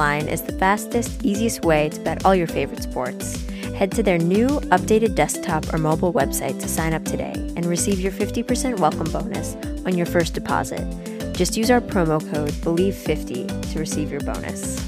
BetOnline 0.00 0.28
is 0.28 0.40
the 0.40 0.52
fastest, 0.54 1.22
easiest 1.26 1.62
way 1.62 1.90
to 1.90 2.00
bet 2.00 2.24
all 2.24 2.34
your 2.34 2.46
favorite 2.46 2.82
sports. 2.82 3.44
Head 3.76 3.92
to 3.92 4.02
their 4.02 4.16
new 4.16 4.48
updated 4.72 5.14
desktop 5.14 5.74
or 5.74 5.76
mobile 5.76 6.10
website 6.10 6.58
to 6.60 6.68
sign 6.68 6.94
up 6.94 7.04
today 7.04 7.34
and 7.54 7.66
receive 7.66 8.00
your 8.00 8.10
50% 8.10 8.80
welcome 8.80 9.12
bonus 9.12 9.56
on 9.84 9.98
your 9.98 10.06
first 10.06 10.32
deposit. 10.32 10.80
Just 11.34 11.54
use 11.54 11.70
our 11.70 11.82
promo 11.82 12.18
code 12.32 12.48
BLEAV50 12.64 13.72
to 13.72 13.78
receive 13.78 14.10
your 14.10 14.22
bonus. 14.22 14.80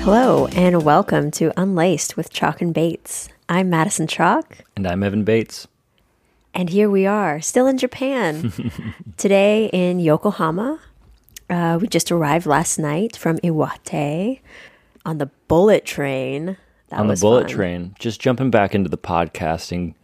Hello, 0.00 0.46
and 0.48 0.82
welcome 0.82 1.30
to 1.32 1.58
Unlaced 1.58 2.18
with 2.18 2.28
Chock 2.30 2.60
and 2.60 2.74
Bates. 2.74 3.30
I'm 3.48 3.70
Madison 3.70 4.06
Chock, 4.06 4.58
And 4.76 4.86
I'm 4.86 5.02
Evan 5.02 5.24
Bates. 5.24 5.68
and 6.52 6.68
here 6.68 6.90
we 6.90 7.06
are, 7.06 7.40
still 7.40 7.66
in 7.66 7.78
Japan. 7.78 8.52
Today 9.16 9.70
in 9.72 10.00
Yokohama. 10.00 10.80
Uh, 11.50 11.78
we 11.80 11.88
just 11.88 12.12
arrived 12.12 12.46
last 12.46 12.78
night 12.78 13.16
from 13.16 13.38
Iwate 13.38 14.40
on 15.04 15.18
the 15.18 15.26
bullet 15.48 15.84
train. 15.84 16.56
That 16.88 17.00
on 17.00 17.08
the 17.08 17.16
bullet 17.16 17.46
fun. 17.48 17.50
train, 17.56 17.94
just 17.98 18.20
jumping 18.20 18.50
back 18.50 18.74
into 18.74 18.88
the 18.88 18.98
podcasting 18.98 19.94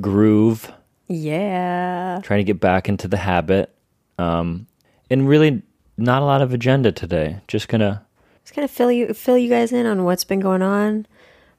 groove, 0.00 0.72
Yeah. 1.08 2.20
trying 2.22 2.40
to 2.40 2.44
get 2.44 2.60
back 2.60 2.88
into 2.88 3.06
the 3.08 3.16
habit. 3.18 3.74
Um, 4.18 4.66
and 5.10 5.28
really, 5.28 5.62
not 5.96 6.22
a 6.22 6.24
lot 6.24 6.40
of 6.42 6.52
agenda 6.52 6.90
today. 6.92 7.38
Just 7.48 7.68
gonna, 7.68 8.04
Just 8.42 8.54
kind 8.54 8.64
of 8.64 8.70
fill 8.70 8.90
you 8.92 9.12
fill 9.14 9.38
you 9.38 9.48
guys 9.48 9.72
in 9.72 9.86
on 9.86 10.04
what's 10.04 10.24
been 10.24 10.40
going 10.40 10.62
on, 10.62 11.06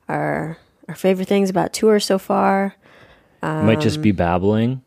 our 0.10 0.58
our 0.88 0.96
favorite 0.96 1.28
things 1.28 1.50
about 1.50 1.74
tour 1.74 2.00
so 2.00 2.18
far. 2.20 2.76
might 3.42 3.80
just 3.82 3.98
Um, 3.98 4.02
be 4.04 4.12
babbling, 4.12 4.82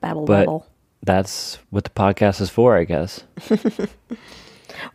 Babble 0.00 0.24
but 0.26 0.40
babble. 0.40 0.66
That's 1.02 1.58
what 1.70 1.84
the 1.84 1.90
podcast 1.90 2.40
is 2.40 2.50
for, 2.50 2.76
I 2.76 2.84
guess. 2.84 3.24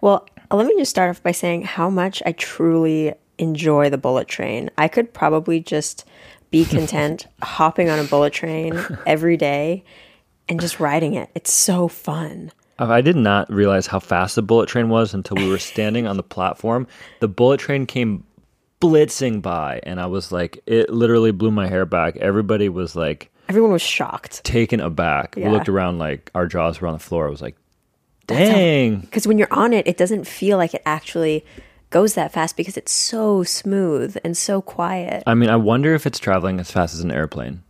Well, 0.01 0.27
let 0.51 0.67
me 0.67 0.75
just 0.77 0.91
start 0.91 1.09
off 1.09 1.23
by 1.23 1.31
saying 1.31 1.63
how 1.63 1.89
much 1.89 2.21
I 2.25 2.31
truly 2.31 3.13
enjoy 3.37 3.89
the 3.89 3.97
bullet 3.97 4.27
train. 4.27 4.69
I 4.77 4.87
could 4.87 5.13
probably 5.13 5.59
just 5.59 6.05
be 6.51 6.65
content 6.69 7.27
hopping 7.41 7.89
on 7.89 7.99
a 7.99 8.03
bullet 8.03 8.33
train 8.33 8.81
every 9.05 9.37
day 9.37 9.83
and 10.47 10.59
just 10.59 10.79
riding 10.79 11.15
it. 11.15 11.29
It's 11.35 11.51
so 11.51 11.87
fun. 11.87 12.51
Uh, 12.77 12.87
I 12.87 13.01
did 13.01 13.15
not 13.15 13.51
realize 13.51 13.87
how 13.87 13.99
fast 13.99 14.35
the 14.35 14.41
bullet 14.41 14.67
train 14.67 14.89
was 14.89 15.13
until 15.13 15.37
we 15.37 15.49
were 15.49 15.57
standing 15.59 16.07
on 16.07 16.17
the 16.17 16.23
platform. 16.23 16.87
The 17.19 17.27
bullet 17.27 17.59
train 17.59 17.85
came 17.85 18.25
blitzing 18.81 19.41
by, 19.41 19.79
and 19.83 19.99
I 19.99 20.05
was 20.05 20.31
like, 20.31 20.61
it 20.65 20.89
literally 20.89 21.31
blew 21.31 21.51
my 21.51 21.67
hair 21.67 21.85
back. 21.85 22.17
Everybody 22.17 22.69
was 22.69 22.95
like, 22.95 23.31
Everyone 23.49 23.71
was 23.71 23.81
shocked. 23.81 24.43
taken 24.43 24.79
aback. 24.79 25.35
Yeah. 25.38 25.47
We 25.47 25.51
looked 25.53 25.69
around 25.69 25.99
like 25.99 26.31
our 26.35 26.47
jaws 26.47 26.81
were 26.81 26.88
on 26.88 26.93
the 26.93 26.99
floor. 26.99 27.27
I 27.27 27.29
was 27.29 27.41
like, 27.41 27.55
dang. 28.27 29.01
because 29.01 29.27
when 29.27 29.38
you're 29.38 29.51
on 29.53 29.73
it, 29.73 29.88
it 29.88 29.97
doesn't 29.97 30.25
feel 30.25 30.57
like 30.57 30.73
it 30.73 30.81
actually 30.85 31.45
goes 31.91 32.16
that 32.16 32.33
fast 32.33 32.57
because 32.57 32.75
it's 32.77 32.91
so 32.91 33.43
smooth 33.43 34.17
and 34.23 34.35
so 34.35 34.61
quiet. 34.61 35.23
I 35.27 35.33
mean, 35.35 35.49
I 35.49 35.55
wonder 35.55 35.93
if 35.93 36.05
it's 36.05 36.19
traveling 36.19 36.59
as 36.59 36.71
fast 36.71 36.93
as 36.93 37.01
an 37.01 37.11
airplane. 37.11 37.61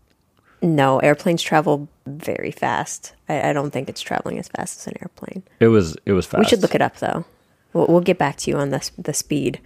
No, 0.62 1.00
airplanes 1.00 1.44
travel 1.44 1.90
very 2.08 2.52
fast. 2.52 3.14
I, 3.30 3.50
I 3.50 3.54
don't 3.54 3.72
think 3.72 3.90
it's 3.90 4.02
traveling 4.02 4.40
as 4.40 4.48
fast 4.48 4.80
as 4.80 4.88
an 4.88 4.94
airplane. 5.02 5.44
It 5.60 5.68
was 5.68 5.96
it 6.06 6.14
was 6.14 6.26
fast. 6.26 6.40
We 6.40 6.46
should 6.46 6.62
look 6.62 6.74
it 6.74 6.82
up 6.82 6.98
though. 6.98 7.26
We'll, 7.74 7.88
we'll 7.88 8.02
get 8.02 8.18
back 8.18 8.38
to 8.38 8.52
you 8.52 8.58
on 8.58 8.70
the 8.70 8.90
the 8.98 9.14
speed. 9.14 9.60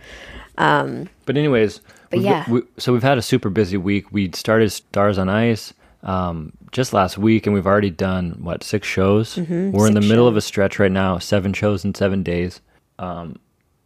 Um, 0.57 1.07
but 1.25 1.37
anyways, 1.37 1.79
But 2.09 2.19
yeah. 2.19 2.43
we, 2.49 2.63
so 2.77 2.91
we've 2.91 3.03
had 3.03 3.17
a 3.17 3.21
super 3.21 3.49
busy 3.49 3.77
week. 3.77 4.11
We 4.11 4.29
started 4.33 4.71
Stars 4.71 5.17
on 5.17 5.29
Ice 5.29 5.73
um, 6.03 6.53
just 6.71 6.93
last 6.93 7.17
week, 7.17 7.45
and 7.45 7.53
we've 7.53 7.67
already 7.67 7.89
done 7.89 8.37
what 8.41 8.63
six 8.63 8.87
shows. 8.87 9.37
We're 9.37 9.43
in 9.43 9.47
the 9.47 9.51
Mm-hmm. 9.81 9.95
six 9.97 10.07
middle 10.09 10.27
of 10.27 10.37
a 10.37 10.41
stretch 10.41 10.79
right 10.79 10.91
now, 10.91 11.17
seven 11.17 11.53
shows 11.53 11.83
in 11.83 11.93
seven 11.95 12.23
days, 12.23 12.61
um, 12.99 13.37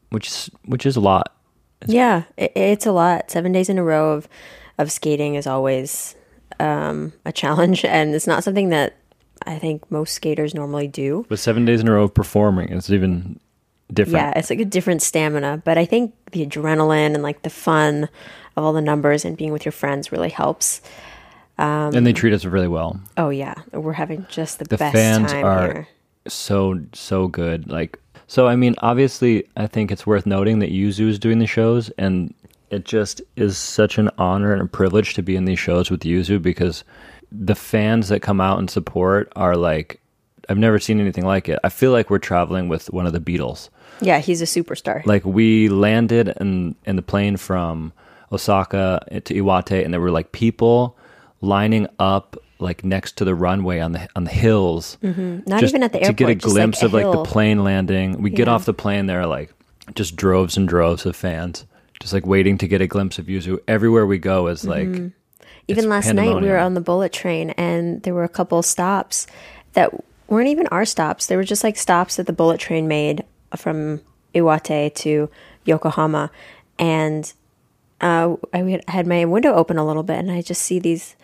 which 0.10 0.28
is 0.28 0.50
which 0.66 0.86
is 0.86 0.96
a 0.96 1.00
lot. 1.02 1.36
Yeah, 1.88 2.24
it, 2.38 2.52
it's 2.56 2.86
a 2.86 2.92
lot. 2.92 3.32
Seven 3.32 3.52
days 3.52 3.70
in 3.70 3.78
a 3.78 3.84
row 3.84 4.14
of 4.14 4.28
of 4.78 4.92
skating 4.92 5.36
is 5.36 5.48
always 5.48 6.16
um, 6.60 7.14
a 7.26 7.32
challenge, 7.32 7.84
and 7.98 8.14
it's 8.14 8.28
not 8.28 8.44
something 8.44 8.70
that 8.70 8.96
I 9.46 9.58
think 9.60 9.90
most 9.92 10.14
skaters 10.14 10.54
normally 10.54 10.88
do. 10.88 11.26
But 11.30 11.40
seven 11.40 11.66
days 11.66 11.82
in 11.82 11.88
a 11.88 11.94
row 11.94 12.04
of 12.04 12.14
performing, 12.14 12.70
it's 12.70 12.90
even 12.90 13.40
different. 13.92 14.18
Yeah, 14.18 14.40
it's 14.40 14.50
like 14.50 14.60
a 14.60 14.66
different 14.66 15.02
stamina. 15.02 15.62
But 15.66 15.78
I 15.78 15.86
think 15.86 16.14
the 16.32 16.46
adrenaline 16.46 17.14
and 17.16 17.24
like 17.24 17.42
the 17.42 17.50
fun 17.50 18.08
of 18.56 18.64
all 18.64 18.72
the 18.74 18.82
numbers 18.82 19.26
and 19.26 19.36
being 19.36 19.52
with 19.52 19.66
your 19.66 19.72
friends 19.72 20.12
really 20.12 20.30
helps. 20.30 20.80
Um, 21.58 21.94
and 21.96 22.06
they 22.08 22.14
treat 22.14 22.34
us 22.34 22.46
really 22.46 22.68
well. 22.68 23.00
Oh 23.18 23.30
yeah, 23.30 23.56
we're 23.72 23.94
having 23.94 24.26
just 24.30 24.60
the, 24.60 24.66
the 24.66 24.78
best 24.78 24.94
fans 24.96 25.32
time 25.32 25.46
are 25.46 25.66
here. 25.74 25.88
so 26.28 26.80
so 26.94 27.28
good 27.28 27.70
like 27.70 28.00
so 28.28 28.48
i 28.48 28.56
mean 28.56 28.74
obviously 28.78 29.44
i 29.58 29.68
think 29.68 29.92
it's 29.92 30.08
worth 30.08 30.26
noting 30.26 30.60
that 30.60 30.72
yuzu 30.72 31.10
is 31.10 31.20
doing 31.20 31.40
the 31.40 31.46
shows 31.46 31.90
and 31.98 32.34
it 32.70 32.86
just 32.86 33.22
is 33.36 33.58
such 33.58 33.98
an 33.98 34.10
honor 34.18 34.54
and 34.54 34.62
a 34.62 34.66
privilege 34.66 35.14
to 35.16 35.22
be 35.22 35.36
in 35.36 35.44
these 35.44 35.60
shows 35.60 35.92
with 35.92 36.00
yuzu 36.02 36.42
because 36.42 36.86
the 37.30 37.54
fans 37.56 38.08
that 38.08 38.22
come 38.22 38.40
out 38.40 38.58
and 38.58 38.70
support 38.72 39.32
are 39.36 39.58
like 39.58 40.00
i've 40.48 40.58
never 40.58 40.80
seen 40.80 41.00
anything 41.02 41.26
like 41.26 41.50
it 41.50 41.60
i 41.66 41.70
feel 41.70 41.92
like 41.92 42.10
we're 42.10 42.18
traveling 42.18 42.70
with 42.70 42.92
one 42.94 43.06
of 43.06 43.12
the 43.14 43.20
beatles 43.20 43.68
Yeah, 44.00 44.20
he's 44.20 44.42
a 44.42 44.46
superstar. 44.46 45.06
like 45.06 45.26
we 45.26 45.68
landed 45.68 46.30
in 46.40 46.76
in 46.86 46.96
the 46.96 47.02
plane 47.04 47.36
from 47.38 47.92
Osaka 48.32 49.06
to 49.26 49.34
Iwate, 49.34 49.84
and 49.84 49.94
there 49.94 50.02
were 50.02 50.10
like 50.12 50.32
people 50.32 50.98
lining 51.44 51.88
up 52.00 52.38
like 52.60 52.84
next 52.86 53.18
to 53.18 53.26
the 53.26 53.36
runway 53.36 53.80
on 53.80 53.92
the 53.92 54.08
on 54.16 54.24
the 54.24 54.32
hills, 54.32 54.98
Not 55.02 55.60
just 55.60 55.74
even 55.74 55.84
at 55.84 55.92
the 55.92 56.00
airport. 56.00 56.18
to 56.18 56.24
get 56.26 56.30
a 56.30 56.36
just, 56.36 56.46
like, 56.48 56.54
glimpse 56.54 56.82
a 56.82 56.86
of 56.86 56.94
like 56.94 57.12
the 57.12 57.24
plane 57.24 57.64
landing. 57.64 58.22
We 58.22 58.30
get 58.30 58.48
off 58.48 58.66
the 58.66 58.74
plane, 58.74 59.06
there 59.08 59.20
are 59.22 59.28
like 59.28 59.54
just 59.96 60.16
droves 60.16 60.56
and 60.56 60.68
droves 60.68 61.06
of 61.06 61.16
fans, 61.16 61.66
just 62.00 62.14
like 62.14 62.26
waiting 62.26 62.58
to 62.60 62.68
get 62.68 62.80
a 62.82 62.88
glimpse 62.88 63.20
of 63.20 63.26
Yuzu. 63.26 63.60
Everywhere 63.68 64.06
we 64.08 64.18
go 64.18 64.48
is 64.48 64.66
like 64.66 64.88
Mm-hmm. 64.88 65.08
Even 65.70 65.88
last 65.88 66.12
night, 66.14 66.42
we 66.42 66.50
were 66.50 66.58
on 66.58 66.74
the 66.74 66.82
bullet 66.82 67.14
train, 67.14 67.52
and 67.52 68.04
there 68.04 68.14
were 68.14 68.26
a 68.26 68.30
couple 68.30 68.62
stops 68.62 69.28
that 69.74 69.92
weren't 70.28 70.50
even 70.50 70.68
our 70.68 70.84
stops. 70.84 71.28
They 71.28 71.38
were 71.38 71.46
just 71.46 71.64
like 71.64 71.78
stops 71.78 72.18
that 72.18 72.28
the 72.28 72.34
bullet 72.34 72.60
train 72.60 72.86
made 72.88 73.24
from 73.56 74.02
Iwate 74.36 74.94
to 74.96 75.30
Yokohama, 75.64 76.32
and 76.78 77.32
uh, 78.02 78.36
I 78.54 78.82
had 78.90 79.08
my 79.08 79.24
window 79.24 79.54
open 79.54 79.78
a 79.78 79.86
little 79.88 80.04
bit, 80.04 80.18
and 80.18 80.30
I 80.32 80.42
just 80.42 80.62
see 80.62 80.80
these, 80.80 81.16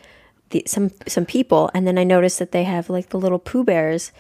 the, 0.50 0.64
some 0.66 0.92
some 1.08 1.26
people, 1.26 1.70
and 1.74 1.88
then 1.88 1.98
I 1.98 2.04
noticed 2.04 2.40
that 2.40 2.52
they 2.52 2.64
have 2.64 2.90
like 2.90 3.10
the 3.10 3.20
little 3.20 3.40
Pooh 3.40 3.64
Bears. 3.64 4.12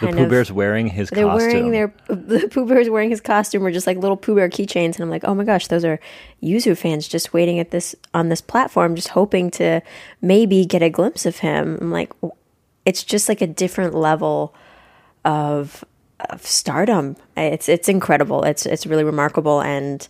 the 0.00 0.08
Pooh 0.08 0.24
of, 0.24 0.30
Bear's 0.30 0.52
wearing 0.52 0.88
his 0.88 1.10
they're 1.10 1.26
costume. 1.26 1.48
wearing 1.48 1.70
their 1.72 1.94
the 2.08 2.48
Pooh 2.48 2.66
Bear's 2.66 2.88
wearing 2.88 3.10
his 3.10 3.20
costume, 3.20 3.64
or 3.64 3.70
just 3.70 3.86
like 3.86 3.96
little 3.98 4.16
Pooh 4.16 4.36
Bear 4.36 4.48
keychains, 4.48 4.94
and 4.94 5.00
I'm 5.00 5.10
like, 5.10 5.24
oh 5.24 5.34
my 5.34 5.44
gosh, 5.44 5.66
those 5.66 5.84
are 5.84 5.98
Yuzu 6.42 6.76
fans 6.76 7.08
just 7.08 7.32
waiting 7.32 7.58
at 7.58 7.70
this 7.70 7.94
on 8.14 8.28
this 8.28 8.40
platform, 8.40 8.94
just 8.94 9.08
hoping 9.08 9.50
to 9.52 9.80
maybe 10.22 10.64
get 10.64 10.82
a 10.82 10.90
glimpse 10.90 11.26
of 11.26 11.38
him. 11.38 11.78
I'm 11.80 11.90
like, 11.90 12.12
it's 12.84 13.02
just 13.02 13.28
like 13.28 13.40
a 13.40 13.46
different 13.46 13.94
level 13.94 14.54
of 15.24 15.84
of 16.30 16.46
stardom. 16.46 17.16
It's 17.36 17.68
it's 17.68 17.88
incredible. 17.88 18.44
It's 18.44 18.66
it's 18.66 18.86
really 18.86 19.04
remarkable, 19.04 19.60
and 19.60 20.06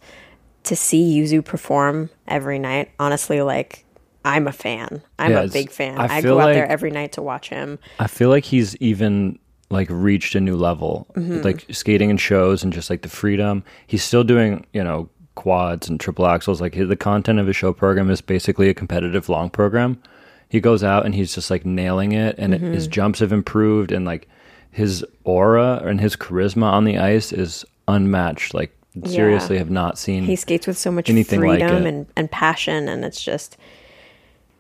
to 0.64 0.76
see 0.76 1.18
Yuzu 1.18 1.44
perform 1.44 2.10
every 2.28 2.58
night, 2.58 2.90
honestly, 2.98 3.40
like. 3.40 3.84
I'm 4.26 4.46
a 4.46 4.52
fan. 4.52 5.02
I'm 5.18 5.30
Yeah, 5.32 5.42
a 5.42 5.48
big 5.48 5.70
fan. 5.70 5.98
I 5.98 6.16
I, 6.16 6.20
go 6.20 6.40
out 6.40 6.52
there 6.52 6.66
every 6.66 6.90
night 6.90 7.12
to 7.12 7.22
watch 7.22 7.48
him. 7.48 7.78
I 8.00 8.06
feel 8.08 8.28
like 8.28 8.44
he's 8.44 8.76
even 8.76 9.38
like 9.70 9.88
reached 9.90 10.34
a 10.34 10.40
new 10.40 10.56
level, 10.56 11.06
Mm-hmm. 11.14 11.42
like 11.42 11.64
skating 11.70 12.10
and 12.10 12.20
shows 12.20 12.62
and 12.62 12.72
just 12.72 12.90
like 12.90 13.02
the 13.02 13.08
freedom. 13.08 13.64
He's 13.86 14.02
still 14.04 14.24
doing, 14.24 14.66
you 14.72 14.82
know, 14.84 15.08
quads 15.36 15.88
and 15.88 15.98
triple 16.00 16.24
axels. 16.24 16.60
Like 16.60 16.74
his, 16.74 16.88
the 16.88 16.96
content 16.96 17.38
of 17.38 17.46
his 17.46 17.56
show 17.56 17.72
program 17.72 18.10
is 18.10 18.20
basically 18.20 18.68
a 18.68 18.74
competitive 18.74 19.28
long 19.28 19.48
program. 19.50 20.00
He 20.48 20.60
goes 20.60 20.82
out 20.84 21.04
and 21.04 21.14
he's 21.14 21.34
just 21.34 21.50
like 21.50 21.64
nailing 21.66 22.12
it, 22.12 22.36
and 22.38 22.54
Mm-hmm. 22.54 22.72
his 22.72 22.86
jumps 22.88 23.18
have 23.20 23.32
improved, 23.32 23.90
and 23.92 24.04
like 24.04 24.28
his 24.70 25.04
aura 25.24 25.82
and 25.84 26.00
his 26.00 26.16
charisma 26.16 26.64
on 26.64 26.84
the 26.84 26.98
ice 26.98 27.32
is 27.32 27.64
unmatched. 27.88 28.54
Like 28.54 28.72
seriously, 29.04 29.58
have 29.58 29.70
not 29.70 29.98
seen. 29.98 30.24
He 30.24 30.36
skates 30.36 30.66
with 30.66 30.78
so 30.78 30.90
much 30.90 31.10
anything 31.10 31.40
like 31.40 31.60
freedom 31.60 31.84
it. 31.84 31.88
and, 31.88 32.06
and 32.16 32.30
passion, 32.30 32.88
and 32.88 33.04
it's 33.04 33.22
just, 33.22 33.56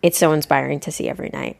it's 0.06 0.16
so 0.18 0.32
inspiring 0.32 0.78
to 0.80 0.92
see 0.92 1.08
every 1.08 1.30
night. 1.32 1.58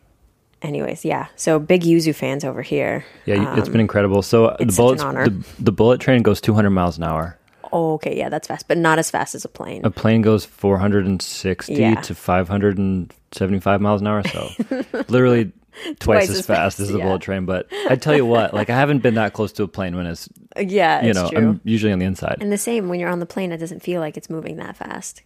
Anyways, 0.63 1.05
yeah. 1.05 1.27
So 1.37 1.59
big 1.59 1.83
Yuzu 1.83 2.15
fans 2.15 2.45
over 2.45 2.63
here. 2.63 3.05
yeah, 3.27 3.59
it's 3.59 3.69
been 3.69 3.81
incredible. 3.81 4.23
So 4.23 4.47
the 4.59 4.63
um, 4.63 4.69
it's 4.69 4.77
such 4.77 5.01
an 5.01 5.15
bullet 5.15 5.25
the, 5.25 5.63
the 5.65 5.73
bullet 5.73 6.01
train 6.01 6.23
goes 6.23 6.41
200 6.41 6.71
miles 6.71 6.97
an 6.97 7.05
hour. 7.05 7.37
Oh, 7.73 7.95
okay, 7.95 8.17
yeah, 8.17 8.29
that's 8.29 8.47
fast, 8.49 8.69
but 8.69 8.79
not 8.79 8.99
as 8.99 9.11
fast 9.11 9.35
as 9.35 9.45
a 9.45 9.49
plane. 9.49 9.85
A 9.85 9.91
plane 9.91 10.23
goes 10.23 10.45
460 10.45 11.75
Yeah. 11.75 12.01
to 12.01 12.15
575 12.15 13.81
miles 13.81 14.01
an 14.01 14.07
hour, 14.07 14.23
so 14.29 14.49
literally 15.09 15.53
twice, 15.83 15.97
Twice 15.99 16.31
as 16.31 16.39
as 16.39 16.47
fast 16.47 16.59
fast, 16.59 16.81
as 16.81 16.89
the 16.91 16.99
yeah. 16.99 17.05
bullet 17.05 17.23
train. 17.23 17.45
But 17.45 17.67
I 17.91 17.97
tell 17.97 18.15
you 18.17 18.25
what, 18.25 18.55
like 18.55 18.71
I 18.71 18.77
haven't 18.77 19.01
been 19.03 19.15
that 19.15 19.33
close 19.35 19.53
to 19.55 19.65
a 19.65 19.69
plane 19.69 19.95
when 19.97 20.07
it's 20.07 20.29
yeah, 20.59 21.03
you 21.03 21.11
it's 21.11 21.19
know 21.19 21.29
true. 21.29 21.39
I'm 21.39 21.61
usually 21.65 21.93
on 21.93 21.99
the 21.99 22.07
inside. 22.07 22.39
and 22.41 22.51
the 22.53 22.57
same 22.59 22.89
when 22.89 22.99
you're 23.01 23.11
on 23.11 23.21
the 23.21 23.27
plane, 23.27 23.53
it 23.53 23.59
doesn't 23.59 23.81
feel 23.83 24.01
like 24.01 24.17
it's 24.17 24.31
moving 24.31 24.57
that 24.57 24.77
fast. 24.77 25.23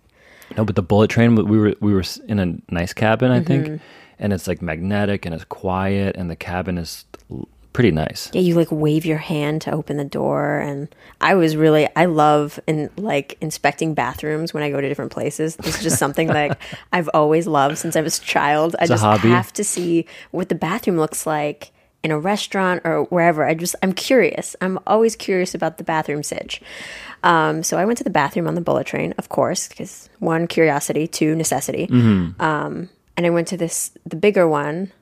No, 0.56 0.64
but 0.64 0.76
the 0.76 0.82
bullet 0.82 1.10
train, 1.10 1.34
we 1.36 1.58
were 1.58 1.74
we 1.80 1.92
were 1.94 2.04
in 2.26 2.38
a 2.38 2.56
nice 2.72 2.92
cabin, 2.92 3.30
I 3.30 3.40
Mm-hmm. 3.40 3.46
think, 3.66 3.80
and 4.18 4.32
it's 4.32 4.46
like 4.48 4.60
magnetic 4.62 5.24
and 5.26 5.34
it's 5.34 5.44
quiet, 5.44 6.16
and 6.16 6.28
the 6.30 6.36
cabin 6.36 6.76
is 6.78 7.04
pretty 7.72 7.92
nice. 7.92 8.28
Yeah, 8.34 8.40
you 8.40 8.56
like 8.56 8.66
wave 8.70 9.06
your 9.06 9.18
hand 9.18 9.62
to 9.62 9.70
open 9.72 9.96
the 9.96 10.04
door, 10.04 10.58
and 10.58 10.88
I 11.20 11.34
was 11.36 11.56
really 11.56 11.88
I 11.94 12.06
love 12.06 12.58
in 12.66 12.90
like 12.96 13.38
inspecting 13.40 13.94
bathrooms 13.94 14.52
when 14.52 14.62
I 14.64 14.70
go 14.70 14.80
to 14.80 14.88
different 14.88 15.12
places. 15.12 15.54
This 15.56 15.76
is 15.76 15.82
just 15.82 15.98
something 15.98 16.26
like 16.28 16.58
I've 16.92 17.08
always 17.14 17.46
loved 17.46 17.78
since 17.78 17.94
I 17.96 18.00
was 18.00 18.18
a 18.18 18.22
child. 18.22 18.74
I 18.80 18.84
a 18.84 18.88
just 18.88 19.02
hobby. 19.04 19.28
have 19.28 19.52
to 19.54 19.64
see 19.64 20.06
what 20.32 20.48
the 20.48 20.56
bathroom 20.56 20.96
looks 20.98 21.26
like 21.26 21.70
in 22.02 22.10
a 22.10 22.18
restaurant 22.18 22.82
or 22.84 23.04
wherever. 23.04 23.44
I 23.44 23.54
just 23.54 23.76
I'm 23.82 23.92
curious. 23.92 24.56
I'm 24.60 24.78
always 24.86 25.16
curious 25.16 25.54
about 25.54 25.78
the 25.78 25.84
bathroom 25.84 26.22
sitch. 26.22 26.62
Um, 27.22 27.62
so 27.62 27.78
I 27.78 27.84
went 27.84 27.98
to 27.98 28.04
the 28.04 28.10
bathroom 28.10 28.46
on 28.46 28.54
the 28.54 28.60
bullet 28.62 28.86
train, 28.86 29.12
of 29.18 29.28
course, 29.28 29.68
because 29.68 30.08
one 30.18 30.46
curiosity, 30.46 31.06
two 31.06 31.34
necessity. 31.34 31.86
Um, 32.40 32.88
and 33.16 33.26
I 33.26 33.30
went 33.30 33.48
to 33.48 33.56
this 33.56 33.90
the 34.06 34.16
bigger 34.16 34.48
one, 34.48 34.92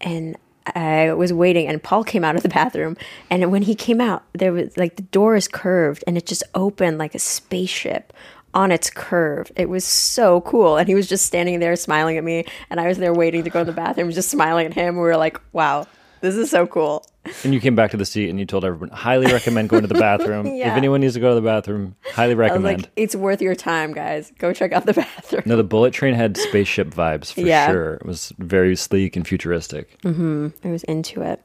and 0.00 0.36
I 0.74 1.12
was 1.12 1.30
waiting, 1.32 1.66
and 1.66 1.82
Paul 1.82 2.04
came 2.04 2.24
out 2.24 2.36
of 2.36 2.42
the 2.42 2.48
bathroom. 2.48 2.96
And 3.28 3.52
when 3.52 3.62
he 3.62 3.74
came 3.74 4.00
out, 4.00 4.24
there 4.32 4.52
was 4.52 4.74
like 4.78 4.96
the 4.96 5.02
door 5.02 5.36
is 5.36 5.46
curved, 5.46 6.04
and 6.06 6.16
it 6.16 6.24
just 6.26 6.42
opened 6.54 6.96
like 6.96 7.14
a 7.14 7.18
spaceship 7.18 8.14
on 8.54 8.70
its 8.70 8.88
curve. 8.88 9.52
It 9.56 9.68
was 9.68 9.84
so 9.84 10.40
cool, 10.42 10.78
and 10.78 10.88
he 10.88 10.94
was 10.94 11.06
just 11.06 11.26
standing 11.26 11.58
there 11.60 11.76
smiling 11.76 12.16
at 12.16 12.24
me, 12.24 12.46
and 12.70 12.80
I 12.80 12.86
was 12.88 12.96
there 12.96 13.12
waiting 13.12 13.44
to 13.44 13.50
go 13.50 13.58
to 13.58 13.64
the 13.66 13.72
bathroom, 13.72 14.10
just 14.10 14.30
smiling 14.30 14.64
at 14.66 14.72
him. 14.72 14.94
We 14.94 15.02
were 15.02 15.18
like, 15.18 15.38
"Wow, 15.52 15.86
this 16.24 16.34
is 16.36 16.50
so 16.50 16.66
cool." 16.66 17.04
And 17.42 17.54
you 17.54 17.60
came 17.60 17.74
back 17.74 17.90
to 17.92 17.96
the 17.96 18.04
seat 18.04 18.28
and 18.28 18.38
you 18.38 18.44
told 18.44 18.64
everyone, 18.64 18.90
highly 18.90 19.32
recommend 19.32 19.68
going 19.70 19.82
to 19.82 19.88
the 19.88 19.94
bathroom. 19.94 20.46
If 20.64 20.76
anyone 20.76 21.00
needs 21.00 21.14
to 21.14 21.20
go 21.20 21.30
to 21.30 21.34
the 21.34 21.40
bathroom, 21.40 21.94
highly 22.12 22.32
I 22.32 22.36
recommend. 22.36 22.82
like, 22.82 22.90
"It's 22.96 23.14
worth 23.16 23.40
your 23.40 23.54
time, 23.54 23.92
guys. 23.92 24.32
Go 24.38 24.52
check 24.52 24.72
out 24.72 24.84
the 24.86 24.92
bathroom." 25.04 25.42
no, 25.46 25.56
the 25.56 25.64
bullet 25.64 25.92
train 25.94 26.14
had 26.14 26.36
spaceship 26.36 26.88
vibes 26.88 27.32
for 27.32 27.40
Yeah. 27.40 27.68
sure. 27.68 27.94
It 27.94 28.06
was 28.06 28.32
very 28.38 28.76
sleek 28.76 29.16
and 29.16 29.26
futuristic. 29.26 29.98
Mm-hmm. 30.02 30.48
I 30.64 30.70
was 30.70 30.84
into 30.84 31.22
it. 31.22 31.40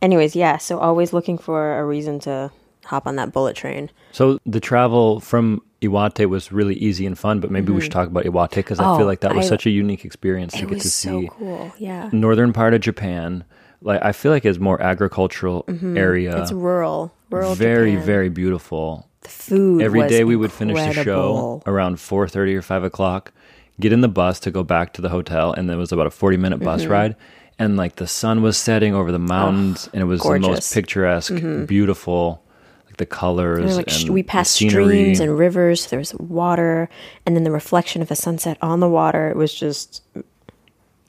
Anyways, 0.00 0.34
yeah. 0.34 0.56
So 0.58 0.78
always 0.78 1.12
looking 1.12 1.38
for 1.38 1.78
a 1.78 1.84
reason 1.84 2.18
to 2.20 2.50
hop 2.84 3.06
on 3.06 3.16
that 3.16 3.32
bullet 3.32 3.54
train. 3.56 3.90
So 4.10 4.38
the 4.44 4.60
travel 4.60 5.20
from 5.20 5.62
Iwate 5.80 6.26
was 6.28 6.50
really 6.52 6.74
easy 6.74 7.06
and 7.06 7.16
fun, 7.18 7.40
but 7.40 7.50
maybe 7.50 7.66
we 7.72 7.78
mm-hmm. 7.78 7.82
should 7.84 7.92
talk 7.92 8.08
about 8.08 8.24
Iwate 8.24 8.56
because 8.56 8.80
I 8.80 8.84
Oh, 8.92 8.96
feel 8.98 9.06
like 9.06 9.20
that 9.20 9.34
was 9.34 9.46
I- 9.46 9.48
such 9.48 9.66
a 9.66 9.70
unique 9.70 10.04
experience 10.04 10.52
to 10.54 10.66
get 10.66 10.80
to 10.80 10.88
so 10.90 11.20
see 11.20 11.28
cool. 11.38 11.72
Yeah. 11.78 12.10
northern 12.12 12.52
part 12.52 12.74
of 12.74 12.80
Japan. 12.80 13.44
Like 13.82 14.02
I 14.02 14.12
feel 14.12 14.32
like 14.32 14.44
it's 14.44 14.58
more 14.58 14.80
agricultural 14.80 15.64
area. 15.68 16.32
Mm-hmm. 16.32 16.42
It's 16.42 16.52
rural. 16.52 17.12
Rural. 17.30 17.54
very 17.54 17.92
Japan. 17.92 18.06
very 18.06 18.28
beautiful. 18.28 19.08
The 19.22 19.28
food. 19.28 19.82
Every 19.82 20.06
day 20.08 20.24
we 20.24 20.36
would 20.36 20.52
finish 20.52 20.76
the 20.78 21.04
show 21.04 21.62
around 21.66 22.00
four 22.00 22.28
thirty 22.28 22.54
or 22.54 22.62
five 22.62 22.84
o'clock, 22.84 23.32
get 23.80 23.92
in 23.92 24.00
the 24.00 24.08
bus 24.08 24.40
to 24.40 24.50
go 24.50 24.62
back 24.62 24.92
to 24.94 25.02
the 25.02 25.08
hotel, 25.08 25.52
and 25.52 25.70
it 25.70 25.76
was 25.76 25.92
about 25.92 26.06
a 26.06 26.10
forty 26.10 26.36
minute 26.36 26.58
bus 26.58 26.82
Mm-hmm. 26.82 26.90
ride. 26.92 27.16
And 27.58 27.76
like 27.76 27.96
the 27.96 28.06
sun 28.08 28.42
was 28.42 28.56
setting 28.56 28.94
over 28.94 29.12
the 29.12 29.18
mountains, 29.20 29.88
and 29.92 30.02
it 30.02 30.06
was 30.06 30.20
the 30.22 30.30
most 30.30 30.40
gorgeous. 30.42 30.68
Mm-hmm. 30.70 30.74
picturesque, 30.80 31.66
beautiful, 31.68 32.42
like 32.86 32.96
the 32.96 33.06
colors. 33.06 33.76
Like 33.76 33.90
sh- 33.90 34.08
we 34.08 34.22
passed 34.22 34.52
streams 34.54 35.20
and 35.20 35.38
rivers. 35.38 35.86
There 35.86 35.98
was 36.00 36.14
water, 36.14 36.88
and 37.26 37.36
then 37.36 37.44
the 37.44 37.50
reflection 37.52 38.02
of 38.02 38.08
the 38.08 38.16
sunset 38.16 38.58
on 38.62 38.80
the 38.80 38.88
water. 38.88 39.28
It 39.30 39.36
was 39.36 39.54
just 39.54 40.02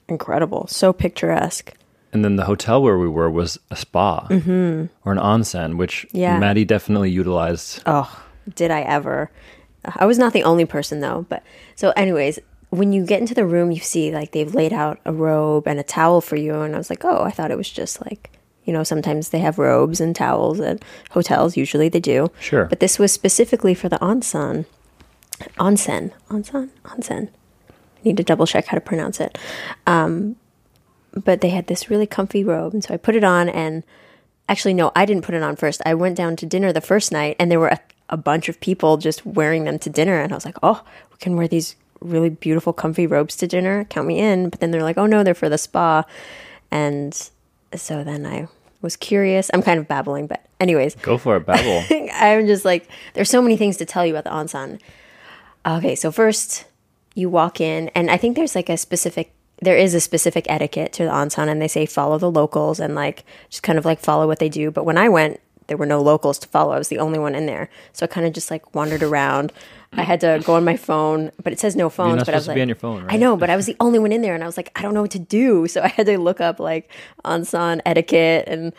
incredible. 0.08 0.66
So 0.68 0.92
picturesque. 0.92 1.72
And 2.14 2.24
then 2.24 2.36
the 2.36 2.44
hotel 2.44 2.80
where 2.80 2.96
we 2.96 3.08
were 3.08 3.28
was 3.28 3.58
a 3.70 3.76
spa 3.76 4.26
or 4.30 4.32
an 5.12 5.18
onsen, 5.18 5.76
which 5.76 6.06
Mm-hmm. 6.08 6.16
Yeah. 6.16 6.38
Madi 6.38 6.64
definitely 6.64 7.10
utilized. 7.10 7.82
Oh, 7.84 8.24
did 8.54 8.70
I 8.70 8.80
ever? 8.82 9.30
I 9.96 10.06
was 10.06 10.16
not 10.16 10.32
the 10.32 10.44
only 10.44 10.64
person 10.64 11.00
though. 11.00 11.26
But 11.28 11.42
so, 11.74 11.90
anyways, 11.96 12.38
when 12.70 12.92
you 12.92 13.04
get 13.04 13.20
into 13.20 13.34
the 13.34 13.44
room, 13.44 13.70
you 13.70 13.80
see 13.80 14.10
like 14.12 14.30
they've 14.32 14.54
laid 14.54 14.72
out 14.72 14.98
a 15.04 15.12
robe 15.12 15.66
and 15.68 15.78
a 15.78 15.82
towel 15.82 16.20
for 16.22 16.36
you, 16.36 16.54
and 16.62 16.74
I 16.74 16.78
was 16.78 16.88
like, 16.88 17.04
oh, 17.04 17.22
I 17.22 17.30
thought 17.30 17.50
it 17.50 17.58
was 17.58 17.70
just 17.70 18.00
like. 18.00 18.30
You 18.66 18.72
know, 18.72 18.82
sometimes 18.82 19.28
they 19.28 19.40
have 19.40 19.58
robes 19.58 20.00
and 20.00 20.16
towels 20.16 20.58
at 20.58 20.82
hotels. 21.10 21.54
Usually 21.54 21.90
they 21.90 22.00
do. 22.00 22.30
Sure. 22.40 22.64
But 22.64 22.80
this 22.80 22.98
was 22.98 23.12
specifically 23.12 23.74
for 23.74 23.90
the 23.90 23.98
onsen. 23.98 24.64
Onsen. 25.58 26.12
Onsen? 26.30 26.70
Onsen. 26.84 27.28
I 27.28 27.72
need 28.04 28.16
to 28.16 28.22
double 28.24 28.46
check 28.46 28.64
how 28.64 28.76
to 28.76 28.80
pronounce 28.80 29.20
it. 29.20 29.36
Um, 29.86 30.36
but 31.22 31.40
they 31.40 31.50
had 31.50 31.66
this 31.66 31.90
really 31.90 32.06
comfy 32.06 32.44
robe. 32.44 32.74
And 32.74 32.82
so 32.82 32.94
I 32.94 32.96
put 32.96 33.16
it 33.16 33.24
on 33.24 33.48
and 33.48 33.84
actually, 34.48 34.74
no, 34.74 34.92
I 34.96 35.04
didn't 35.06 35.24
put 35.24 35.34
it 35.34 35.42
on 35.42 35.56
first. 35.56 35.80
I 35.86 35.94
went 35.94 36.16
down 36.16 36.36
to 36.36 36.46
dinner 36.46 36.72
the 36.72 36.80
first 36.80 37.12
night 37.12 37.36
and 37.38 37.50
there 37.50 37.60
were 37.60 37.68
a, 37.68 37.80
a 38.10 38.16
bunch 38.16 38.48
of 38.48 38.60
people 38.60 38.96
just 38.96 39.24
wearing 39.24 39.64
them 39.64 39.78
to 39.80 39.90
dinner. 39.90 40.20
And 40.20 40.32
I 40.32 40.36
was 40.36 40.44
like, 40.44 40.58
oh, 40.62 40.82
we 41.10 41.16
can 41.18 41.36
wear 41.36 41.48
these 41.48 41.76
really 42.00 42.30
beautiful, 42.30 42.72
comfy 42.72 43.06
robes 43.06 43.36
to 43.36 43.46
dinner. 43.46 43.84
Count 43.84 44.06
me 44.06 44.18
in. 44.18 44.50
But 44.50 44.60
then 44.60 44.70
they're 44.70 44.82
like, 44.82 44.98
oh, 44.98 45.06
no, 45.06 45.22
they're 45.22 45.34
for 45.34 45.48
the 45.48 45.58
spa. 45.58 46.04
And 46.70 47.30
so 47.74 48.04
then 48.04 48.26
I 48.26 48.48
was 48.84 48.96
curious. 48.96 49.50
I'm 49.52 49.62
kind 49.62 49.80
of 49.80 49.88
babbling, 49.88 50.28
but 50.28 50.44
anyways, 50.60 50.94
Go 50.96 51.18
for 51.18 51.36
it, 51.36 51.46
Babel. 51.46 51.84
I'm 52.14 52.46
just 52.46 52.64
like, 52.64 52.88
there's 53.14 53.30
so 53.30 53.42
many 53.42 53.56
things 53.56 53.78
to 53.78 53.84
tell 53.84 54.06
you 54.06 54.14
about 54.16 54.24
the 54.24 54.30
onsen. 54.30 54.80
Okay, 55.66 55.94
so 55.94 56.12
first 56.12 56.66
you 57.14 57.30
walk 57.30 57.60
in, 57.60 57.88
and 57.94 58.10
I 58.10 58.16
think 58.16 58.36
there's 58.36 58.54
like 58.54 58.68
a 58.68 58.76
specific, 58.76 59.32
there 59.62 59.76
is 59.76 59.94
a 59.94 60.00
specific 60.00 60.46
etiquette 60.48 60.92
to 60.94 61.04
the 61.04 61.10
onsen, 61.10 61.48
and 61.48 61.60
they 61.60 61.68
say 61.68 61.86
follow 61.86 62.18
the 62.18 62.30
locals 62.30 62.80
and 62.80 62.94
like 62.94 63.24
just 63.50 63.62
kind 63.62 63.78
of 63.78 63.84
like 63.84 64.00
follow 64.00 64.26
what 64.26 64.38
they 64.38 64.48
do. 64.48 64.70
But 64.70 64.84
when 64.84 64.98
I 64.98 65.08
went, 65.08 65.40
there 65.66 65.76
were 65.76 65.86
no 65.86 66.02
locals 66.02 66.38
to 66.40 66.48
follow. 66.48 66.72
I 66.72 66.78
was 66.78 66.88
the 66.88 66.98
only 66.98 67.18
one 67.18 67.34
in 67.34 67.46
there, 67.46 67.70
so 67.92 68.04
I 68.04 68.06
kind 68.06 68.26
of 68.26 68.32
just 68.32 68.50
like 68.50 68.74
wandered 68.74 69.02
around. 69.02 69.52
I 69.96 70.02
had 70.02 70.20
to 70.22 70.42
go 70.44 70.54
on 70.56 70.64
my 70.64 70.76
phone, 70.76 71.30
but 71.40 71.52
it 71.52 71.60
says 71.60 71.76
no 71.76 71.88
phones. 71.88 72.16
not 72.16 72.26
but 72.26 72.34
I 72.34 72.38
was 72.38 72.48
like, 72.48 72.56
be 72.56 72.62
on 72.62 72.68
your 72.68 72.74
phone, 72.74 73.04
right? 73.04 73.14
I 73.14 73.16
know, 73.16 73.36
but 73.36 73.48
I 73.48 73.54
was 73.54 73.66
the 73.66 73.76
only 73.78 74.00
one 74.00 74.10
in 74.10 74.22
there, 74.22 74.34
and 74.34 74.42
I 74.42 74.46
was 74.46 74.56
like, 74.56 74.72
I 74.74 74.82
don't 74.82 74.92
know 74.92 75.02
what 75.02 75.12
to 75.12 75.20
do, 75.20 75.68
so 75.68 75.82
I 75.82 75.88
had 75.88 76.06
to 76.06 76.18
look 76.18 76.40
up 76.40 76.58
like 76.58 76.90
onsen 77.24 77.80
etiquette 77.86 78.48
and 78.48 78.72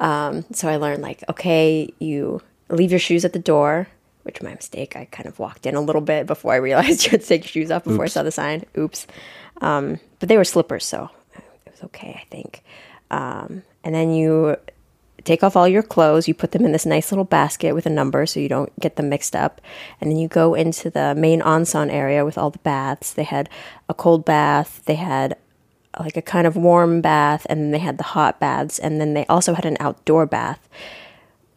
um, 0.00 0.44
so 0.52 0.68
I 0.68 0.76
learned 0.76 1.02
like, 1.02 1.24
okay, 1.28 1.92
you 1.98 2.42
leave 2.68 2.90
your 2.90 3.00
shoes 3.00 3.24
at 3.24 3.32
the 3.32 3.38
door, 3.38 3.88
which 4.22 4.42
my 4.42 4.54
mistake. 4.54 4.96
I 4.96 5.06
kind 5.06 5.26
of 5.26 5.38
walked 5.38 5.66
in 5.66 5.74
a 5.74 5.80
little 5.80 6.02
bit 6.02 6.26
before 6.26 6.52
I 6.52 6.56
realized 6.56 7.04
you 7.04 7.12
had 7.12 7.22
to 7.22 7.26
take 7.26 7.44
your 7.44 7.50
shoes 7.50 7.70
off 7.70 7.84
before 7.84 8.04
I 8.04 8.08
saw 8.08 8.22
the 8.22 8.30
sign. 8.30 8.64
Oops. 8.76 9.06
Um, 9.60 10.00
but 10.18 10.28
they 10.28 10.36
were 10.36 10.44
slippers, 10.44 10.84
so 10.84 11.10
it 11.34 11.70
was 11.70 11.82
okay, 11.84 12.20
I 12.20 12.26
think. 12.30 12.62
Um, 13.10 13.62
and 13.84 13.94
then 13.94 14.12
you 14.12 14.56
take 15.24 15.42
off 15.42 15.56
all 15.56 15.66
your 15.66 15.82
clothes, 15.82 16.28
you 16.28 16.34
put 16.34 16.52
them 16.52 16.64
in 16.64 16.72
this 16.72 16.86
nice 16.86 17.10
little 17.10 17.24
basket 17.24 17.74
with 17.74 17.86
a 17.86 17.90
number 17.90 18.26
so 18.26 18.38
you 18.38 18.48
don't 18.48 18.78
get 18.78 18.96
them 18.96 19.08
mixed 19.08 19.34
up. 19.34 19.60
And 20.00 20.10
then 20.10 20.18
you 20.18 20.28
go 20.28 20.54
into 20.54 20.88
the 20.88 21.14
main 21.14 21.40
onsen 21.40 21.92
area 21.92 22.24
with 22.24 22.38
all 22.38 22.50
the 22.50 22.58
baths. 22.58 23.12
They 23.12 23.24
had 23.24 23.48
a 23.88 23.94
cold 23.94 24.24
bath, 24.24 24.82
they 24.86 24.94
had 24.94 25.36
like 25.98 26.16
a 26.16 26.22
kind 26.22 26.46
of 26.46 26.56
warm 26.56 27.00
bath, 27.00 27.46
and 27.48 27.60
then 27.60 27.70
they 27.70 27.78
had 27.78 27.98
the 27.98 28.04
hot 28.04 28.38
baths, 28.38 28.78
and 28.78 29.00
then 29.00 29.14
they 29.14 29.26
also 29.26 29.54
had 29.54 29.64
an 29.64 29.76
outdoor 29.80 30.26
bath. 30.26 30.68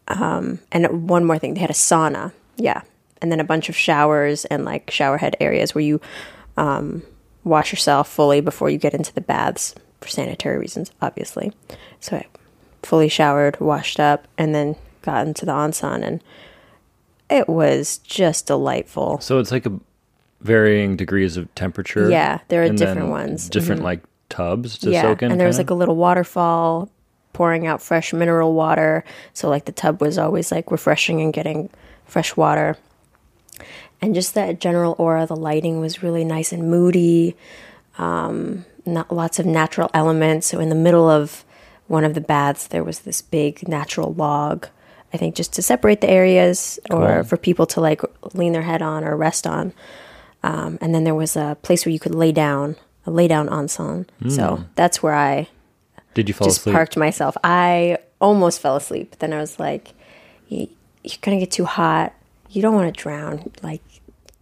Um, 0.08 0.60
and 0.72 1.08
one 1.08 1.24
more 1.24 1.38
thing, 1.38 1.54
they 1.54 1.60
had 1.60 1.70
a 1.70 1.74
sauna, 1.74 2.32
yeah, 2.56 2.82
and 3.22 3.30
then 3.30 3.38
a 3.38 3.44
bunch 3.44 3.68
of 3.68 3.76
showers 3.76 4.44
and 4.46 4.64
like 4.64 4.90
shower 4.90 5.18
head 5.18 5.36
areas 5.40 5.74
where 5.74 5.84
you 5.84 6.00
um, 6.56 7.02
wash 7.44 7.72
yourself 7.72 8.08
fully 8.08 8.40
before 8.40 8.70
you 8.70 8.78
get 8.78 8.94
into 8.94 9.14
the 9.14 9.20
baths 9.20 9.74
for 10.00 10.08
sanitary 10.08 10.58
reasons, 10.58 10.90
obviously. 11.00 11.52
So 12.00 12.16
I 12.16 12.26
fully 12.82 13.08
showered, 13.08 13.60
washed 13.60 14.00
up, 14.00 14.26
and 14.38 14.54
then 14.54 14.76
got 15.02 15.26
into 15.26 15.46
the 15.46 15.52
onsen, 15.52 16.02
and 16.02 16.22
it 17.28 17.48
was 17.48 17.98
just 17.98 18.46
delightful. 18.46 19.20
so 19.20 19.38
it's 19.38 19.52
like 19.52 19.66
a 19.66 19.72
varying 20.40 20.96
degrees 20.96 21.36
of 21.36 21.54
temperature. 21.54 22.10
Yeah, 22.10 22.40
there 22.48 22.62
are 22.62 22.70
different 22.70 23.08
ones. 23.08 23.44
Mm-hmm. 23.44 23.50
Different 23.50 23.82
like 23.82 24.00
tubs 24.28 24.78
to 24.78 24.90
yeah, 24.90 25.02
soak 25.02 25.22
in. 25.22 25.30
and 25.30 25.40
there 25.40 25.46
was 25.46 25.58
like 25.58 25.70
a 25.70 25.74
little 25.74 25.96
waterfall 25.96 26.88
pouring 27.32 27.66
out 27.66 27.82
fresh 27.82 28.12
mineral 28.12 28.54
water. 28.54 29.04
So 29.34 29.48
like 29.48 29.66
the 29.66 29.72
tub 29.72 30.00
was 30.00 30.18
always 30.18 30.50
like 30.50 30.70
refreshing 30.70 31.20
and 31.20 31.32
getting 31.32 31.70
fresh 32.04 32.36
water. 32.36 32.76
And 34.02 34.14
just 34.14 34.34
that 34.34 34.60
general 34.60 34.94
aura, 34.98 35.26
the 35.26 35.36
lighting 35.36 35.80
was 35.80 36.02
really 36.02 36.24
nice 36.24 36.52
and 36.52 36.70
moody. 36.70 37.36
Um, 37.98 38.64
not 38.86 39.12
lots 39.12 39.38
of 39.38 39.46
natural 39.46 39.90
elements. 39.92 40.46
So 40.46 40.58
in 40.58 40.68
the 40.70 40.74
middle 40.74 41.08
of 41.08 41.44
one 41.86 42.04
of 42.04 42.14
the 42.14 42.20
baths, 42.20 42.66
there 42.68 42.84
was 42.84 43.00
this 43.00 43.20
big 43.20 43.68
natural 43.68 44.14
log. 44.14 44.68
I 45.12 45.16
think 45.16 45.34
just 45.34 45.52
to 45.54 45.62
separate 45.62 46.00
the 46.00 46.08
areas 46.08 46.78
or 46.90 47.14
Cool. 47.16 47.24
for 47.24 47.36
people 47.36 47.66
to 47.66 47.80
like 47.80 48.00
lean 48.34 48.52
their 48.52 48.62
head 48.62 48.80
on 48.80 49.04
or 49.04 49.16
rest 49.16 49.46
on. 49.46 49.72
Um, 50.42 50.78
and 50.80 50.94
then 50.94 51.04
there 51.04 51.14
was 51.14 51.36
a 51.36 51.58
place 51.62 51.84
where 51.84 51.92
you 51.92 51.98
could 51.98 52.14
lay 52.14 52.32
down, 52.32 52.76
a 53.06 53.10
lay 53.10 53.28
down 53.28 53.48
onsen. 53.48 54.06
So 54.28 54.64
that's 54.76 55.02
where 55.02 55.14
I 55.14 55.48
Did 56.14 56.28
you 56.28 56.32
fall 56.34 56.46
just 56.46 56.60
asleep? 56.60 56.74
parked 56.74 56.96
myself. 56.96 57.36
I 57.44 57.98
almost 58.20 58.60
fell 58.60 58.76
asleep. 58.76 59.16
Then 59.18 59.32
I 59.34 59.40
was 59.40 59.58
like, 59.58 59.92
y- 60.50 60.68
you're 61.04 61.18
gonna 61.20 61.40
get 61.40 61.50
too 61.50 61.66
hot. 61.66 62.14
You 62.48 62.62
don't 62.62 62.74
want 62.74 62.94
to 62.94 63.02
drown. 63.02 63.50
Like, 63.62 63.82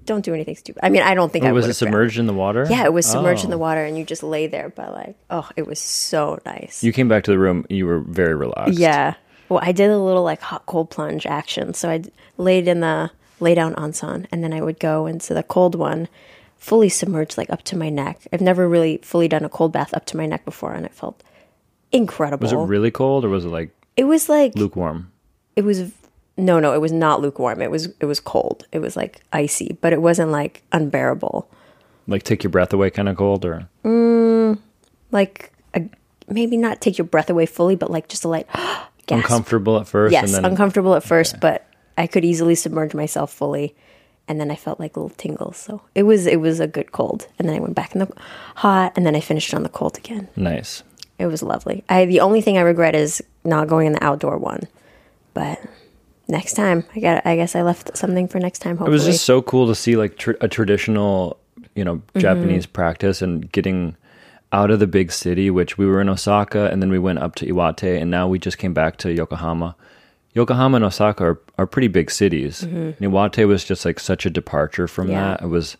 don't 0.08 0.24
do 0.24 0.34
anything 0.34 0.56
stupid. 0.56 0.80
I 0.84 0.88
mean, 0.88 1.02
I 1.02 1.14
don't 1.14 1.32
think 1.32 1.44
I 1.44 1.52
was 1.52 1.64
it 1.64 1.68
would've 1.68 1.78
drowned. 1.78 1.92
submerged 1.92 2.18
in 2.18 2.26
the 2.26 2.34
water? 2.34 2.66
Yeah, 2.68 2.84
it 2.84 2.92
was 2.92 3.06
submerged 3.06 3.44
in 3.44 3.50
Oh. 3.50 3.52
the 3.52 3.58
water, 3.58 3.84
and 3.84 3.96
you 3.96 4.04
just 4.04 4.24
lay 4.24 4.48
there. 4.48 4.68
But 4.70 4.92
like, 4.92 5.16
oh, 5.30 5.48
it 5.56 5.66
was 5.66 5.78
so 5.78 6.40
nice. 6.44 6.82
You 6.82 6.92
came 6.92 7.06
back 7.08 7.22
to 7.24 7.30
the 7.30 7.38
room. 7.38 7.64
You 7.70 7.86
were 7.86 8.00
very 8.00 8.34
relaxed. 8.34 8.78
Yeah. 8.78 9.14
Well, 9.48 9.60
I 9.62 9.70
did 9.72 9.90
a 9.90 9.98
little 9.98 10.24
like 10.24 10.40
hot 10.42 10.66
cold 10.66 10.90
plunge 10.90 11.24
action. 11.26 11.72
So 11.74 11.88
I 11.88 12.02
laid 12.36 12.66
in 12.66 12.80
the 12.80 13.10
lay 13.40 13.54
down 13.54 13.74
onsen, 13.76 14.26
and 14.32 14.42
then 14.42 14.52
I 14.52 14.60
would 14.60 14.80
go 14.80 15.06
into 15.06 15.32
the 15.32 15.42
cold 15.44 15.74
one, 15.76 16.08
fully 16.56 16.88
submerged 16.88 17.38
like 17.38 17.48
up 17.50 17.62
to 17.64 17.76
my 17.76 17.88
neck. 17.88 18.26
I've 18.32 18.40
never 18.40 18.68
really 18.68 18.98
fully 19.04 19.28
done 19.28 19.44
a 19.44 19.48
cold 19.48 19.72
bath 19.72 19.94
up 19.94 20.04
to 20.06 20.16
my 20.16 20.26
neck 20.26 20.44
before, 20.44 20.72
and 20.74 20.84
it 20.84 20.92
felt 20.92 21.22
incredible. 21.92 22.42
Was 22.44 22.52
it 22.52 22.56
really 22.56 22.90
cold 22.90 23.24
or 23.24 23.28
was 23.28 23.44
it 23.44 23.48
like 23.48 23.70
It 23.96 24.04
was 24.04 24.28
like 24.28 24.54
lukewarm? 24.56 25.12
it 25.56 25.62
was. 25.62 25.90
No, 26.38 26.60
no, 26.60 26.72
it 26.72 26.80
was 26.80 26.92
not 26.92 27.20
lukewarm. 27.20 27.60
It 27.60 27.70
was 27.70 27.88
it 28.00 28.06
was 28.06 28.20
cold. 28.20 28.66
It 28.72 28.78
was 28.78 28.96
like 28.96 29.20
icy, 29.32 29.76
but 29.80 29.92
it 29.92 30.00
wasn't 30.00 30.30
like 30.30 30.62
unbearable. 30.72 31.50
Like 32.06 32.22
take 32.22 32.42
your 32.42 32.50
breath 32.50 32.72
away 32.72 32.90
kind 32.90 33.08
of 33.08 33.16
cold 33.16 33.44
or 33.44 33.68
mm, 33.84 34.58
Like 35.10 35.52
a, 35.74 35.82
maybe 36.28 36.56
not 36.56 36.80
take 36.80 36.96
your 36.96 37.06
breath 37.06 37.28
away 37.28 37.44
fully, 37.44 37.74
but 37.76 37.90
like 37.90 38.08
just 38.08 38.24
a 38.24 38.28
light 38.28 38.46
gasp. 38.54 39.24
uncomfortable 39.24 39.78
at 39.78 39.86
first? 39.88 40.12
Yes, 40.12 40.32
and 40.32 40.44
then, 40.44 40.50
uncomfortable 40.52 40.94
at 40.94 41.02
first, 41.02 41.40
but 41.40 41.66
I 41.98 42.06
could 42.06 42.24
easily 42.24 42.54
submerge 42.54 42.94
myself 42.94 43.32
fully, 43.32 43.74
and 44.28 44.40
then 44.40 44.50
I 44.50 44.54
felt 44.54 44.78
like 44.78 44.96
little 44.96 45.10
tingles. 45.10 45.56
So 45.56 45.82
it 45.94 46.04
was 46.04 46.26
it 46.26 46.40
was 46.40 46.60
a 46.60 46.68
good 46.68 46.92
cold, 46.92 47.26
and 47.38 47.48
then 47.48 47.56
I 47.56 47.60
went 47.60 47.74
back 47.74 47.94
in 47.94 47.98
the 47.98 48.08
hot, 48.54 48.92
and 48.96 49.04
then 49.04 49.16
I 49.16 49.20
finished 49.20 49.52
on 49.52 49.64
the 49.64 49.68
cold 49.68 49.98
again. 49.98 50.28
Nice. 50.36 50.84
It 51.18 51.26
was 51.26 51.42
lovely. 51.42 51.82
I 51.88 52.04
the 52.04 52.20
only 52.20 52.40
thing 52.42 52.56
I 52.58 52.60
regret 52.60 52.94
is 52.94 53.20
not 53.44 53.66
going 53.66 53.88
in 53.88 53.94
the 53.94 54.04
outdoor 54.04 54.38
one, 54.38 54.68
but 55.34 55.58
next 56.28 56.54
time 56.54 56.84
I 56.94 57.00
got 57.00 57.26
I 57.26 57.36
guess 57.36 57.56
I 57.56 57.62
left 57.62 57.96
something 57.96 58.28
for 58.28 58.38
next 58.38 58.58
time. 58.60 58.76
It 58.80 58.88
was 58.88 59.04
just 59.06 59.24
so 59.24 59.42
cool 59.42 59.66
to 59.68 59.74
see 59.74 59.96
like 59.96 60.16
tr- 60.18 60.32
a 60.40 60.48
traditional, 60.48 61.38
you 61.74 61.84
know, 61.84 61.96
Mm-hmm. 61.96 62.20
Japanese 62.20 62.66
practice 62.66 63.22
and 63.22 63.50
getting 63.52 63.96
out 64.52 64.70
of 64.70 64.78
the 64.80 64.86
big 64.86 65.12
city, 65.12 65.50
which 65.50 65.76
we 65.78 65.86
were 65.86 66.00
in 66.00 66.08
Osaka 66.08 66.70
and 66.70 66.80
then 66.82 66.90
we 66.90 66.98
went 66.98 67.18
up 67.18 67.34
to 67.36 67.46
Iwate 67.46 68.00
and 68.00 68.10
now 68.10 68.26
we 68.28 68.38
just 68.38 68.58
came 68.58 68.72
back 68.74 68.96
to 68.98 69.12
Yokohama. 69.12 69.76
Yokohama 70.34 70.76
and 70.76 70.84
Osaka 70.84 71.24
are, 71.24 71.40
are 71.58 71.66
pretty 71.66 71.88
big 71.88 72.10
cities. 72.10 72.62
And 72.62 72.96
Iwate 72.96 73.46
was 73.46 73.64
just 73.64 73.84
like 73.84 73.98
such 74.00 74.24
a 74.26 74.30
departure 74.30 74.88
from 74.88 75.06
Mm-hmm. 75.08 75.12
Yeah. 75.12 75.28
that. 75.36 75.42
It 75.42 75.48
was 75.48 75.76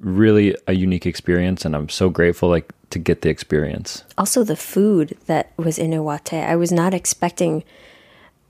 really 0.00 0.54
a 0.66 0.72
unique 0.74 1.04
experience 1.06 1.64
and 1.64 1.74
I'm 1.74 1.88
so 1.88 2.08
grateful 2.08 2.48
like 2.48 2.72
to 2.90 2.98
get 2.98 3.20
the 3.22 3.28
experience. 3.28 4.04
also 4.16 4.42
the 4.44 4.56
food 4.56 5.16
that 5.26 5.52
was 5.56 5.78
in 5.78 5.90
Iwate. 5.90 6.42
I 6.44 6.56
was 6.56 6.72
not 6.72 6.94
expecting. 6.94 7.62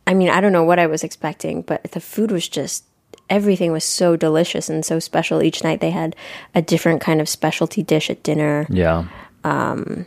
I 0.08 0.14
mean, 0.14 0.30
I 0.30 0.40
don't 0.40 0.52
know 0.52 0.64
what 0.64 0.78
I 0.78 0.86
was 0.86 1.04
expecting, 1.04 1.60
but 1.60 1.82
the 1.92 2.00
food 2.00 2.30
was 2.30 2.48
just 2.48 2.84
everything 3.28 3.72
was 3.72 3.84
so 3.84 4.16
delicious 4.16 4.70
and 4.70 4.82
so 4.82 4.98
special. 4.98 5.42
Each 5.42 5.62
night 5.62 5.80
they 5.82 5.90
had 5.90 6.16
a 6.54 6.62
different 6.62 7.02
kind 7.02 7.20
of 7.20 7.28
specialty 7.28 7.82
dish 7.82 8.08
at 8.08 8.22
dinner. 8.22 8.66
Yeah. 8.70 9.04
Um, 9.44 10.06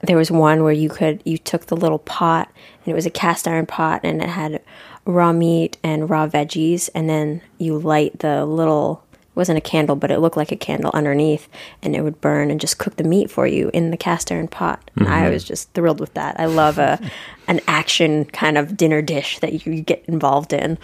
there 0.00 0.16
was 0.16 0.32
one 0.32 0.64
where 0.64 0.72
you 0.72 0.88
could 0.88 1.22
you 1.24 1.38
took 1.38 1.66
the 1.66 1.76
little 1.76 2.00
pot 2.00 2.50
and 2.84 2.92
it 2.92 2.94
was 2.96 3.06
a 3.06 3.10
cast 3.10 3.46
iron 3.46 3.64
pot 3.64 4.00
and 4.02 4.20
it 4.20 4.28
had 4.28 4.60
raw 5.04 5.32
meat 5.32 5.78
and 5.84 6.10
raw 6.10 6.26
veggies 6.26 6.90
and 6.92 7.08
then 7.08 7.42
you 7.58 7.78
light 7.78 8.18
the 8.18 8.44
little 8.44 9.04
it 9.11 9.11
wasn't 9.34 9.58
a 9.58 9.62
candle 9.62 9.96
but 9.96 10.10
it 10.10 10.20
looked 10.20 10.36
like 10.36 10.52
a 10.52 10.56
candle 10.56 10.90
underneath 10.94 11.48
and 11.82 11.96
it 11.96 12.02
would 12.02 12.20
burn 12.20 12.50
and 12.50 12.60
just 12.60 12.78
cook 12.78 12.96
the 12.96 13.04
meat 13.04 13.30
for 13.30 13.46
you 13.46 13.70
in 13.72 13.90
the 13.90 13.96
cast 13.96 14.30
iron 14.30 14.48
pot. 14.48 14.90
And 14.96 15.08
I 15.08 15.22
mm-hmm. 15.22 15.32
was 15.32 15.44
just 15.44 15.72
thrilled 15.72 16.00
with 16.00 16.14
that. 16.14 16.38
I 16.38 16.46
love 16.46 16.78
a 16.78 16.98
an 17.48 17.60
action 17.66 18.24
kind 18.26 18.56
of 18.58 18.76
dinner 18.76 19.02
dish 19.02 19.38
that 19.40 19.66
you, 19.66 19.82
get 19.82 20.04
involved 20.06 20.52
in. 20.52 20.78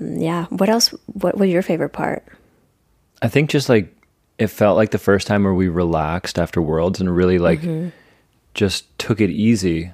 Yeah. 0.00 0.46
What 0.46 0.68
else 0.68 0.88
what 1.06 1.36
was 1.36 1.50
your 1.50 1.62
favorite 1.62 1.90
part? 1.90 2.24
I 3.22 3.28
think 3.28 3.50
just 3.50 3.68
like 3.68 3.94
it 4.38 4.48
felt 4.48 4.76
like 4.76 4.90
the 4.90 4.98
first 4.98 5.26
time 5.26 5.44
where 5.44 5.54
we 5.54 5.68
relaxed 5.68 6.38
after 6.38 6.60
Worlds 6.60 7.00
and 7.00 7.14
really 7.14 7.38
like 7.38 7.60
mm-hmm. 7.60 7.90
just 8.54 8.98
took 8.98 9.20
it 9.20 9.30
easy. 9.30 9.92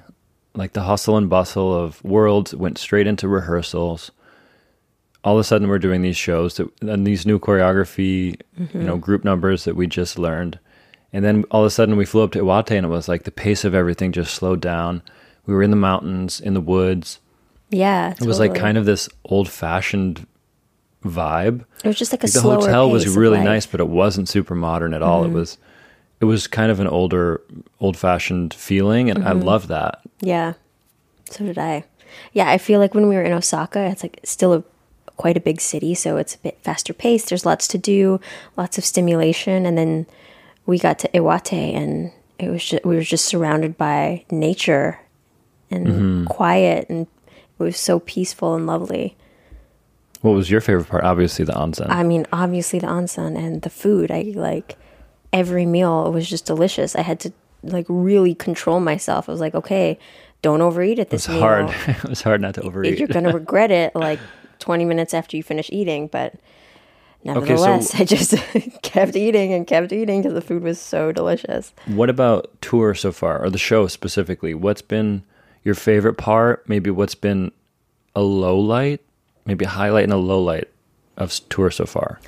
Like 0.55 0.73
the 0.73 0.83
hustle 0.83 1.17
and 1.17 1.29
bustle 1.29 1.73
of 1.73 2.03
Worlds 2.03 2.53
went 2.53 2.77
straight 2.77 3.07
into 3.07 3.27
rehearsals. 3.27 4.11
All 5.23 5.35
of 5.35 5.39
a 5.39 5.43
sudden, 5.43 5.67
we're 5.69 5.79
doing 5.79 6.01
these 6.01 6.17
shows 6.17 6.57
that, 6.57 6.69
and 6.81 7.07
these 7.07 7.25
new 7.25 7.39
choreography, 7.39 8.39
you 8.73 8.81
know, 8.83 8.97
group 8.97 9.23
numbers 9.23 9.63
that 9.63 9.75
we 9.75 9.87
just 9.87 10.19
learned. 10.19 10.59
And 11.13 11.23
then 11.23 11.45
all 11.51 11.61
of 11.61 11.67
a 11.67 11.69
sudden, 11.69 11.95
we 11.95 12.05
flew 12.05 12.23
up 12.23 12.31
to 12.33 12.39
Iwate, 12.39 12.71
and 12.71 12.85
it 12.85 12.89
was 12.89 13.07
like 13.07 13.23
the 13.23 13.31
pace 13.31 13.63
of 13.63 13.73
everything 13.73 14.11
just 14.11 14.33
slowed 14.33 14.59
down. 14.61 15.01
We 15.45 15.53
were 15.53 15.63
in 15.63 15.69
the 15.71 15.77
mountains, 15.77 16.39
in 16.41 16.53
the 16.53 16.61
woods. 16.61 17.19
Yeah. 17.69 18.13
It 18.19 18.25
was 18.27 18.39
like 18.39 18.53
kind 18.55 18.77
of 18.77 18.85
this 18.85 19.07
old 19.25 19.49
fashioned 19.49 20.27
vibe 21.05 21.65
it 21.83 21.87
was 21.87 21.97
just 21.97 22.13
like 22.13 22.23
a 22.23 22.27
the 22.27 22.39
hotel 22.39 22.89
was 22.89 23.17
really 23.17 23.43
nice 23.43 23.65
but 23.65 23.81
it 23.81 23.89
wasn't 23.89 24.29
super 24.29 24.55
modern 24.55 24.93
at 24.93 25.01
all 25.01 25.23
Mm-hmm. 25.23 25.31
it 25.35 25.39
was 25.39 25.57
it 26.21 26.25
was 26.25 26.47
kind 26.47 26.71
of 26.71 26.79
an 26.79 26.87
older 26.87 27.41
old 27.81 27.97
fashioned 27.97 28.53
feeling 28.53 29.09
and 29.09 29.19
Mm-hmm. 29.19 29.27
i 29.27 29.31
love 29.33 29.67
that 29.67 29.99
Yeah. 30.21 30.53
So 31.29 31.43
did 31.45 31.57
I. 31.57 31.83
Yeah, 32.31 32.49
I 32.49 32.57
feel 32.57 32.79
like 32.79 32.93
when 32.93 33.09
we 33.09 33.15
were 33.15 33.23
in 33.23 33.33
Osaka, 33.33 33.79
it's 33.87 34.01
like 34.03 34.19
still 34.23 34.53
a 34.53 34.63
quite 35.17 35.37
a 35.37 35.41
big 35.41 35.61
city, 35.61 35.93
so 35.95 36.17
it's 36.17 36.35
a 36.35 36.39
bit 36.39 36.57
faster 36.61 36.93
paced. 36.93 37.29
There's 37.29 37.45
lots 37.45 37.67
to 37.69 37.77
do, 37.77 38.19
lots 38.57 38.77
of 38.77 38.85
stimulation, 38.85 39.65
and 39.65 39.77
then 39.77 40.05
we 40.65 40.79
got 40.79 40.99
to 40.99 41.07
Iwate, 41.09 41.75
and 41.75 42.11
it 42.39 42.49
was 42.49 42.63
just, 42.65 42.83
we 42.85 42.95
were 42.95 43.01
just 43.03 43.25
surrounded 43.25 43.77
by 43.77 44.25
nature 44.31 44.99
and 45.71 45.87
Mm-hmm. 45.87 46.25
quiet, 46.25 46.87
and 46.89 47.07
it 47.27 47.63
was 47.63 47.77
so 47.77 47.99
peaceful 47.99 48.55
and 48.55 48.65
lovely. 48.67 49.15
what 50.21 50.31
was 50.33 50.49
your 50.51 50.61
favorite 50.61 50.87
part 50.87 51.03
obviously 51.03 51.43
the 51.45 51.53
onsen 51.53 51.89
I 51.89 52.03
mean, 52.03 52.25
obviously 52.31 52.79
the 52.79 52.87
onsen 52.87 53.37
and 53.37 53.61
the 53.61 53.69
food. 53.69 54.11
I 54.11 54.33
like 54.35 54.77
every 55.31 55.65
meal 55.65 56.05
it 56.07 56.11
was 56.11 56.29
just 56.29 56.45
delicious. 56.45 56.95
I 56.95 57.01
had 57.01 57.19
to 57.21 57.33
like 57.63 57.85
really 57.89 58.35
control 58.35 58.79
myself. 58.79 59.27
I 59.29 59.31
was 59.31 59.41
like, 59.41 59.55
okay, 59.55 59.97
don't 60.41 60.61
overeat 60.61 60.99
at 60.99 61.09
this 61.09 61.21
it's 61.25 61.29
meal. 61.29 61.39
hard 61.39 61.69
it 61.87 62.03
was 62.03 62.21
hard 62.21 62.41
not 62.41 62.53
to 62.55 62.61
overeat 62.61 62.99
You're 62.99 63.07
gonna 63.07 63.33
regret 63.33 63.71
it 63.71 63.95
like 63.95 64.19
20 64.63 64.85
minutes 64.85 65.13
after 65.13 65.35
you 65.37 65.43
finish 65.43 65.69
eating, 65.71 66.07
but 66.07 66.35
nevertheless, 67.23 67.93
I 67.99 68.05
just 68.05 68.33
kept 68.81 69.15
eating 69.15 69.53
and 69.53 69.67
kept 69.67 69.91
eating 69.91 70.21
because 70.21 70.33
the 70.33 70.41
food 70.41 70.63
was 70.63 70.79
so 70.79 71.11
delicious. 71.11 71.73
what 71.85 72.09
about 72.09 72.49
tour 72.61 72.93
so 72.95 73.11
far 73.11 73.43
or 73.43 73.49
the 73.49 73.57
show 73.57 73.87
specifically 73.87 74.53
what's 74.53 74.81
been 74.81 75.23
your 75.63 75.75
favorite 75.75 76.15
part 76.17 76.67
maybe 76.67 76.89
what's 76.89 77.15
been 77.15 77.51
a 78.15 78.21
low 78.21 78.57
light 78.59 79.01
maybe 79.45 79.65
a 79.65 79.69
highlight 79.69 80.03
and 80.05 80.13
a 80.13 80.17
low 80.17 80.41
light 80.41 80.69
of 81.17 81.31
tour 81.49 81.69
so 81.71 81.85
far 81.85 82.19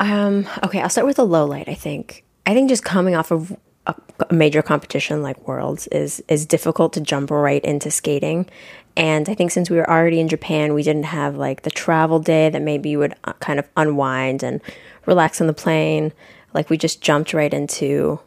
Um, 0.00 0.46
Okay, 0.64 0.80
I'll 0.80 0.88
start 0.90 1.06
with 1.06 1.18
a 1.18 1.24
low 1.24 1.44
light. 1.44 1.68
I 1.68 1.74
think. 1.74 2.24
I 2.46 2.54
think 2.54 2.68
just 2.68 2.84
coming 2.84 3.14
off 3.16 3.30
of 3.32 3.56
a, 3.88 3.94
a 4.30 4.34
major 4.34 4.62
competition 4.62 5.22
like 5.22 5.48
Worlds 5.48 5.86
is 5.88 6.22
is 6.28 6.46
difficult 6.46 6.92
to 6.92 7.00
jump 7.00 7.30
right 7.30 7.64
into 7.64 7.90
skating. 7.90 8.48
And 8.96 9.28
I 9.28 9.34
think 9.34 9.50
since 9.50 9.70
we 9.70 9.76
were 9.76 9.88
already 9.88 10.20
in 10.20 10.28
Japan, 10.28 10.74
we 10.74 10.82
didn't 10.82 11.04
have 11.04 11.36
like 11.36 11.62
the 11.62 11.70
travel 11.70 12.18
day 12.18 12.50
that 12.50 12.62
maybe 12.62 12.90
you 12.90 12.98
would 12.98 13.14
uh, 13.24 13.32
kind 13.34 13.58
of 13.58 13.68
unwind 13.76 14.42
and 14.42 14.60
relax 15.06 15.40
on 15.40 15.46
the 15.46 15.52
plane. 15.52 16.12
Like 16.52 16.68
we 16.68 16.76
just 16.76 17.00
jumped 17.00 17.32
right 17.32 17.52
into 17.52 18.20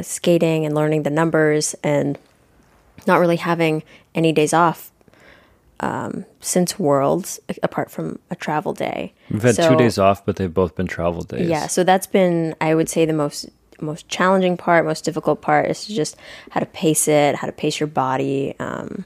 skating 0.00 0.64
and 0.64 0.74
learning 0.74 1.02
the 1.02 1.10
numbers 1.10 1.74
and 1.82 2.18
not 3.06 3.20
really 3.20 3.36
having 3.36 3.82
any 4.14 4.32
days 4.32 4.52
off 4.52 4.90
um, 5.80 6.24
since 6.40 6.78
Worlds, 6.78 7.40
apart 7.62 7.90
from 7.90 8.18
a 8.30 8.36
travel 8.36 8.72
day. 8.72 9.12
we've 9.30 9.42
had 9.42 9.56
two 9.56 9.76
days 9.76 9.98
off 9.98 10.24
but 10.24 10.36
they've 10.36 10.52
both 10.52 10.74
been 10.74 10.86
travel 10.86 11.22
days 11.22 11.48
yeah, 11.48 11.66
so 11.66 11.84
that's 11.84 12.06
been 12.06 12.54
I 12.60 12.74
would 12.74 12.88
say 12.88 13.04
the 13.04 13.12
most 13.12 13.50
most 13.82 14.08
challenging 14.08 14.56
part, 14.56 14.84
most 14.84 15.04
difficult 15.04 15.42
part 15.42 15.70
is 15.70 15.86
just 15.86 16.16
how 16.50 16.60
to 16.60 16.66
pace 16.66 17.08
it, 17.08 17.34
how 17.36 17.46
to 17.46 17.52
pace 17.52 17.80
your 17.80 17.86
body, 17.86 18.54
um, 18.58 19.04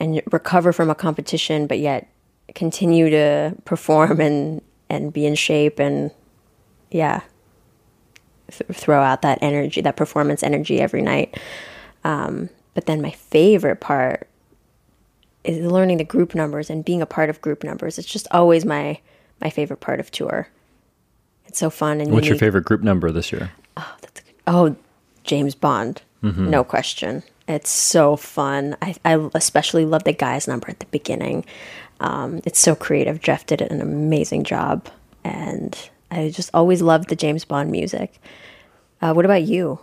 and 0.00 0.22
recover 0.30 0.72
from 0.72 0.90
a 0.90 0.94
competition, 0.94 1.66
but 1.66 1.78
yet 1.78 2.08
continue 2.54 3.10
to 3.10 3.54
perform 3.64 4.20
and 4.28 4.62
and 4.90 5.12
be 5.12 5.26
in 5.26 5.34
shape 5.34 5.78
and 5.78 6.10
yeah, 6.90 7.20
th- 8.50 8.70
throw 8.72 9.02
out 9.02 9.22
that 9.22 9.38
energy, 9.42 9.80
that 9.82 9.96
performance 9.96 10.42
energy 10.42 10.80
every 10.80 11.02
night. 11.02 11.38
Um, 12.04 12.48
but 12.74 12.86
then 12.86 13.02
my 13.02 13.10
favorite 13.10 13.80
part 13.80 14.28
is 15.44 15.58
learning 15.58 15.98
the 15.98 16.04
group 16.04 16.34
numbers 16.34 16.70
and 16.70 16.84
being 16.84 17.02
a 17.02 17.06
part 17.06 17.30
of 17.30 17.40
group 17.40 17.64
numbers. 17.64 17.98
It's 17.98 18.08
just 18.08 18.26
always 18.30 18.64
my 18.64 19.00
my 19.40 19.50
favorite 19.50 19.80
part 19.80 20.00
of 20.00 20.10
tour. 20.10 20.48
It's 21.48 21.58
so 21.58 21.70
fun 21.70 22.00
and 22.00 22.12
what's 22.12 22.28
your 22.28 22.36
favorite 22.38 22.64
group 22.64 22.82
number 22.82 23.10
this 23.10 23.32
year 23.32 23.50
Oh, 24.46 24.76
James 25.24 25.54
Bond, 25.54 26.02
Mm-hmm. 26.22 26.50
no 26.50 26.64
question. 26.64 27.22
It's 27.46 27.70
so 27.70 28.16
fun. 28.16 28.76
I, 28.82 28.94
I 29.04 29.28
especially 29.34 29.84
love 29.84 30.04
the 30.04 30.12
guy's 30.12 30.46
number 30.48 30.68
at 30.68 30.80
the 30.80 30.86
beginning. 30.86 31.44
Um, 32.00 32.40
it's 32.44 32.58
so 32.58 32.74
creative. 32.74 33.20
Jeff 33.20 33.46
did 33.46 33.60
an 33.62 33.80
amazing 33.80 34.44
job, 34.44 34.88
and 35.24 35.76
I 36.10 36.30
just 36.30 36.50
always 36.54 36.82
loved 36.82 37.08
the 37.08 37.16
James 37.16 37.44
Bond 37.44 37.70
music. 37.70 38.20
Uh, 39.00 39.12
what 39.14 39.24
about 39.24 39.42
you? 39.44 39.78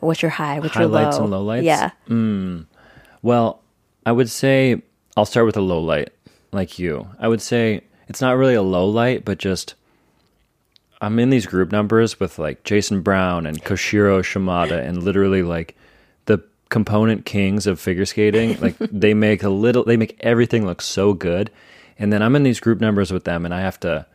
What's 0.00 0.20
your 0.22 0.30
high? 0.32 0.58
What's 0.60 0.74
Highlights 0.74 1.16
your 1.18 1.26
low? 1.28 1.38
and 1.48 1.62
lowlights? 1.62 1.64
Yeah, 1.64 2.64
Well, 3.22 3.62
I 4.06 4.12
would 4.12 4.30
say 4.30 4.82
I'll 5.16 5.26
start 5.26 5.46
with 5.46 5.56
a 5.56 5.60
low 5.60 5.80
light, 5.80 6.10
like 6.52 6.78
you. 6.78 7.08
I 7.18 7.28
would 7.28 7.42
say 7.42 7.82
it's 8.08 8.20
not 8.20 8.36
really 8.36 8.54
a 8.54 8.62
low 8.62 8.86
light, 8.88 9.24
but 9.24 9.38
just 9.38 9.74
I'm 11.00 11.18
in 11.18 11.30
these 11.30 11.46
group 11.46 11.70
numbers 11.70 12.18
with 12.18 12.38
like 12.38 12.64
Jason 12.64 13.02
Brown 13.02 13.46
and 13.46 13.62
Koshiro 13.62 14.22
Shimada 14.24 14.82
and 14.82 15.02
literally 15.02 15.42
like 15.42 15.76
the 16.26 16.42
component 16.70 17.24
kings 17.24 17.66
of 17.66 17.78
figure 17.78 18.04
skating. 18.04 18.60
Like 18.60 18.76
they 18.78 19.14
make 19.14 19.42
a 19.42 19.48
little, 19.48 19.84
they 19.84 19.96
make 19.96 20.16
everything 20.20 20.66
look 20.66 20.82
so 20.82 21.14
good. 21.14 21.50
And 21.98 22.12
then 22.12 22.22
I'm 22.22 22.36
in 22.36 22.42
these 22.42 22.60
group 22.60 22.80
numbers 22.80 23.12
with 23.12 23.24
them 23.24 23.44
and 23.44 23.54
I 23.54 23.60
have 23.60 23.78
to 23.80 24.06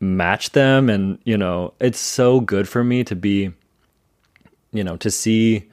match 0.00 0.50
them. 0.50 0.90
And, 0.90 1.18
you 1.24 1.38
know, 1.38 1.72
it's 1.80 2.00
so 2.00 2.40
good 2.40 2.68
for 2.68 2.84
me 2.84 3.04
to 3.04 3.16
be, 3.16 3.52
you 4.72 4.84
know, 4.84 4.96
to 4.98 5.10
see, 5.10 5.64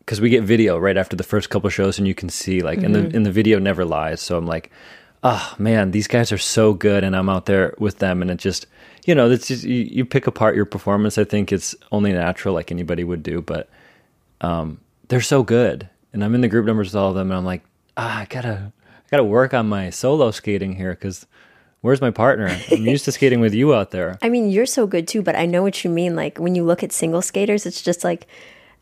because 0.00 0.20
we 0.20 0.28
get 0.28 0.44
video 0.44 0.78
right 0.78 0.96
after 0.96 1.16
the 1.16 1.24
first 1.24 1.48
couple 1.48 1.70
shows 1.70 1.98
and 1.98 2.06
you 2.06 2.14
can 2.14 2.28
see 2.28 2.60
like, 2.60 2.82
and 2.82 2.94
the, 2.94 3.00
mm-hmm. 3.00 3.16
and 3.16 3.26
the 3.26 3.32
video 3.32 3.58
never 3.58 3.84
lies. 3.84 4.20
So 4.20 4.36
I'm 4.36 4.46
like, 4.46 4.70
oh 5.22 5.54
man, 5.58 5.92
these 5.92 6.06
guys 6.06 6.32
are 6.32 6.38
so 6.38 6.74
good. 6.74 7.02
And 7.02 7.16
I'm 7.16 7.30
out 7.30 7.46
there 7.46 7.74
with 7.78 7.98
them 7.98 8.20
and 8.20 8.30
it 8.30 8.38
just, 8.38 8.66
you 9.04 9.14
know, 9.14 9.34
just, 9.36 9.64
you, 9.64 9.84
you 9.84 10.04
pick 10.04 10.26
apart 10.26 10.56
your 10.56 10.64
performance. 10.64 11.18
I 11.18 11.24
think 11.24 11.52
it's 11.52 11.74
only 11.92 12.12
natural 12.12 12.54
like 12.54 12.70
anybody 12.70 13.04
would 13.04 13.22
do, 13.22 13.42
but 13.42 13.68
um, 14.40 14.80
they're 15.08 15.20
so 15.20 15.42
good. 15.42 15.88
And 16.12 16.24
I'm 16.24 16.34
in 16.34 16.40
the 16.40 16.48
group 16.48 16.66
numbers 16.66 16.88
with 16.88 16.96
all 16.96 17.10
of 17.10 17.14
them, 17.14 17.30
and 17.30 17.36
I'm 17.36 17.44
like, 17.44 17.62
ah, 17.96 18.20
I 18.20 18.24
gotta, 18.26 18.72
I 18.86 19.08
gotta 19.10 19.24
work 19.24 19.52
on 19.52 19.68
my 19.68 19.90
solo 19.90 20.30
skating 20.30 20.76
here 20.76 20.90
because 20.90 21.26
where's 21.80 22.00
my 22.00 22.10
partner? 22.10 22.48
I'm 22.70 22.86
used 22.86 23.04
to 23.04 23.12
skating 23.12 23.40
with 23.40 23.52
you 23.52 23.74
out 23.74 23.90
there. 23.90 24.18
I 24.22 24.28
mean, 24.28 24.48
you're 24.48 24.64
so 24.64 24.86
good 24.86 25.06
too, 25.06 25.22
but 25.22 25.36
I 25.36 25.44
know 25.44 25.62
what 25.62 25.84
you 25.84 25.90
mean. 25.90 26.16
Like 26.16 26.38
when 26.38 26.54
you 26.54 26.64
look 26.64 26.82
at 26.82 26.92
single 26.92 27.20
skaters, 27.20 27.66
it's 27.66 27.82
just 27.82 28.04
like 28.04 28.26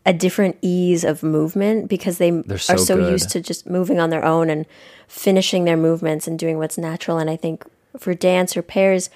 a 0.05 0.13
different 0.13 0.57
ease 0.61 1.03
of 1.03 1.23
movement 1.23 1.89
because 1.89 2.17
they 2.17 2.29
so 2.57 2.73
are 2.73 2.77
so 2.77 2.95
good. 2.95 3.11
used 3.11 3.29
to 3.31 3.41
just 3.41 3.69
moving 3.69 3.99
on 3.99 4.09
their 4.09 4.23
own 4.23 4.49
and 4.49 4.65
finishing 5.07 5.65
their 5.65 5.77
movements 5.77 6.27
and 6.27 6.37
doing 6.37 6.57
what's 6.57 6.77
natural. 6.77 7.17
And 7.17 7.29
I 7.29 7.35
think 7.35 7.65
for 7.97 8.13
dance 8.13 8.55
or 8.55 8.61
pairs, 8.61 9.09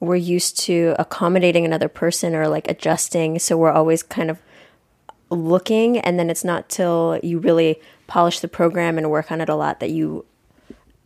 we're 0.00 0.16
used 0.16 0.58
to 0.60 0.94
accommodating 0.98 1.64
another 1.64 1.88
person 1.88 2.34
or 2.34 2.48
like 2.48 2.68
adjusting. 2.68 3.38
So 3.38 3.56
we're 3.56 3.72
always 3.72 4.02
kind 4.02 4.30
of 4.30 4.38
looking. 5.30 5.98
And 5.98 6.18
then 6.18 6.30
it's 6.30 6.44
not 6.44 6.68
till 6.68 7.18
you 7.22 7.38
really 7.38 7.80
polish 8.06 8.40
the 8.40 8.48
program 8.48 8.98
and 8.98 9.10
work 9.10 9.32
on 9.32 9.40
it 9.40 9.48
a 9.48 9.54
lot 9.54 9.80
that 9.80 9.90
you 9.90 10.24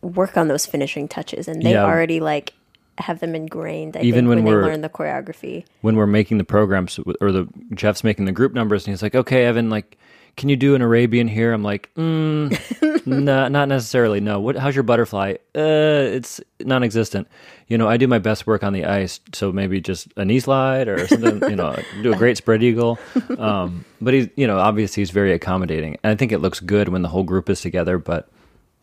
work 0.02 0.36
on 0.36 0.48
those 0.48 0.66
finishing 0.66 1.08
touches. 1.08 1.46
And 1.48 1.62
they 1.62 1.72
Yeah. 1.72 1.84
already 1.84 2.20
like 2.20 2.54
have 2.98 3.20
them 3.20 3.34
ingrained. 3.34 3.96
I 3.96 4.00
Even 4.00 4.24
think, 4.24 4.28
when 4.28 4.36
when, 4.38 4.44
they 4.44 4.50
we're- 4.52 4.66
learn 4.66 4.80
the 4.82 4.88
choreography. 4.90 5.64
When 5.80 5.96
we're 5.96 6.06
making 6.06 6.38
the 6.38 6.44
programs 6.44 6.98
or 7.20 7.32
the 7.32 7.48
Jeff's 7.74 8.04
making 8.04 8.26
the 8.26 8.32
group 8.32 8.52
numbers, 8.52 8.86
and 8.86 8.92
he's 8.92 9.02
like, 9.02 9.14
"Okay, 9.14 9.46
Evan, 9.46 9.70
like, 9.70 9.96
can 10.36 10.48
you 10.48 10.56
do 10.56 10.74
an 10.74 10.82
Arabian 10.82 11.28
here?" 11.28 11.52
I'm 11.52 11.62
like, 11.62 11.90
mm, 11.94 13.06
"No, 13.06 13.48
not 13.48 13.68
necessarily. 13.68 14.20
No. 14.20 14.40
What? 14.40 14.56
How's 14.56 14.74
your 14.74 14.82
butterfly? 14.82 15.34
Uh, 15.54 16.10
it's 16.14 16.40
non-existent. 16.60 17.28
You 17.68 17.78
know, 17.78 17.88
I 17.88 17.96
do 17.96 18.08
my 18.08 18.18
best 18.18 18.46
work 18.46 18.64
on 18.64 18.72
the 18.72 18.84
ice, 18.84 19.20
so 19.32 19.52
maybe 19.52 19.80
just 19.80 20.08
a 20.16 20.24
knee 20.24 20.40
slide 20.40 20.88
or 20.88 21.06
something. 21.06 21.48
you 21.48 21.56
know, 21.56 21.76
do 22.02 22.12
a 22.12 22.16
great 22.16 22.36
spread 22.36 22.62
eagle. 22.62 22.98
Um, 23.38 23.84
but 24.00 24.12
he's, 24.12 24.28
you 24.34 24.46
know, 24.46 24.58
obviously 24.58 25.02
he's 25.02 25.10
very 25.10 25.32
accommodating, 25.32 25.96
and 26.02 26.10
I 26.10 26.16
think 26.16 26.32
it 26.32 26.38
looks 26.38 26.60
good 26.60 26.88
when 26.88 27.02
the 27.02 27.08
whole 27.08 27.22
group 27.22 27.48
is 27.48 27.60
together. 27.60 27.98
But 27.98 28.28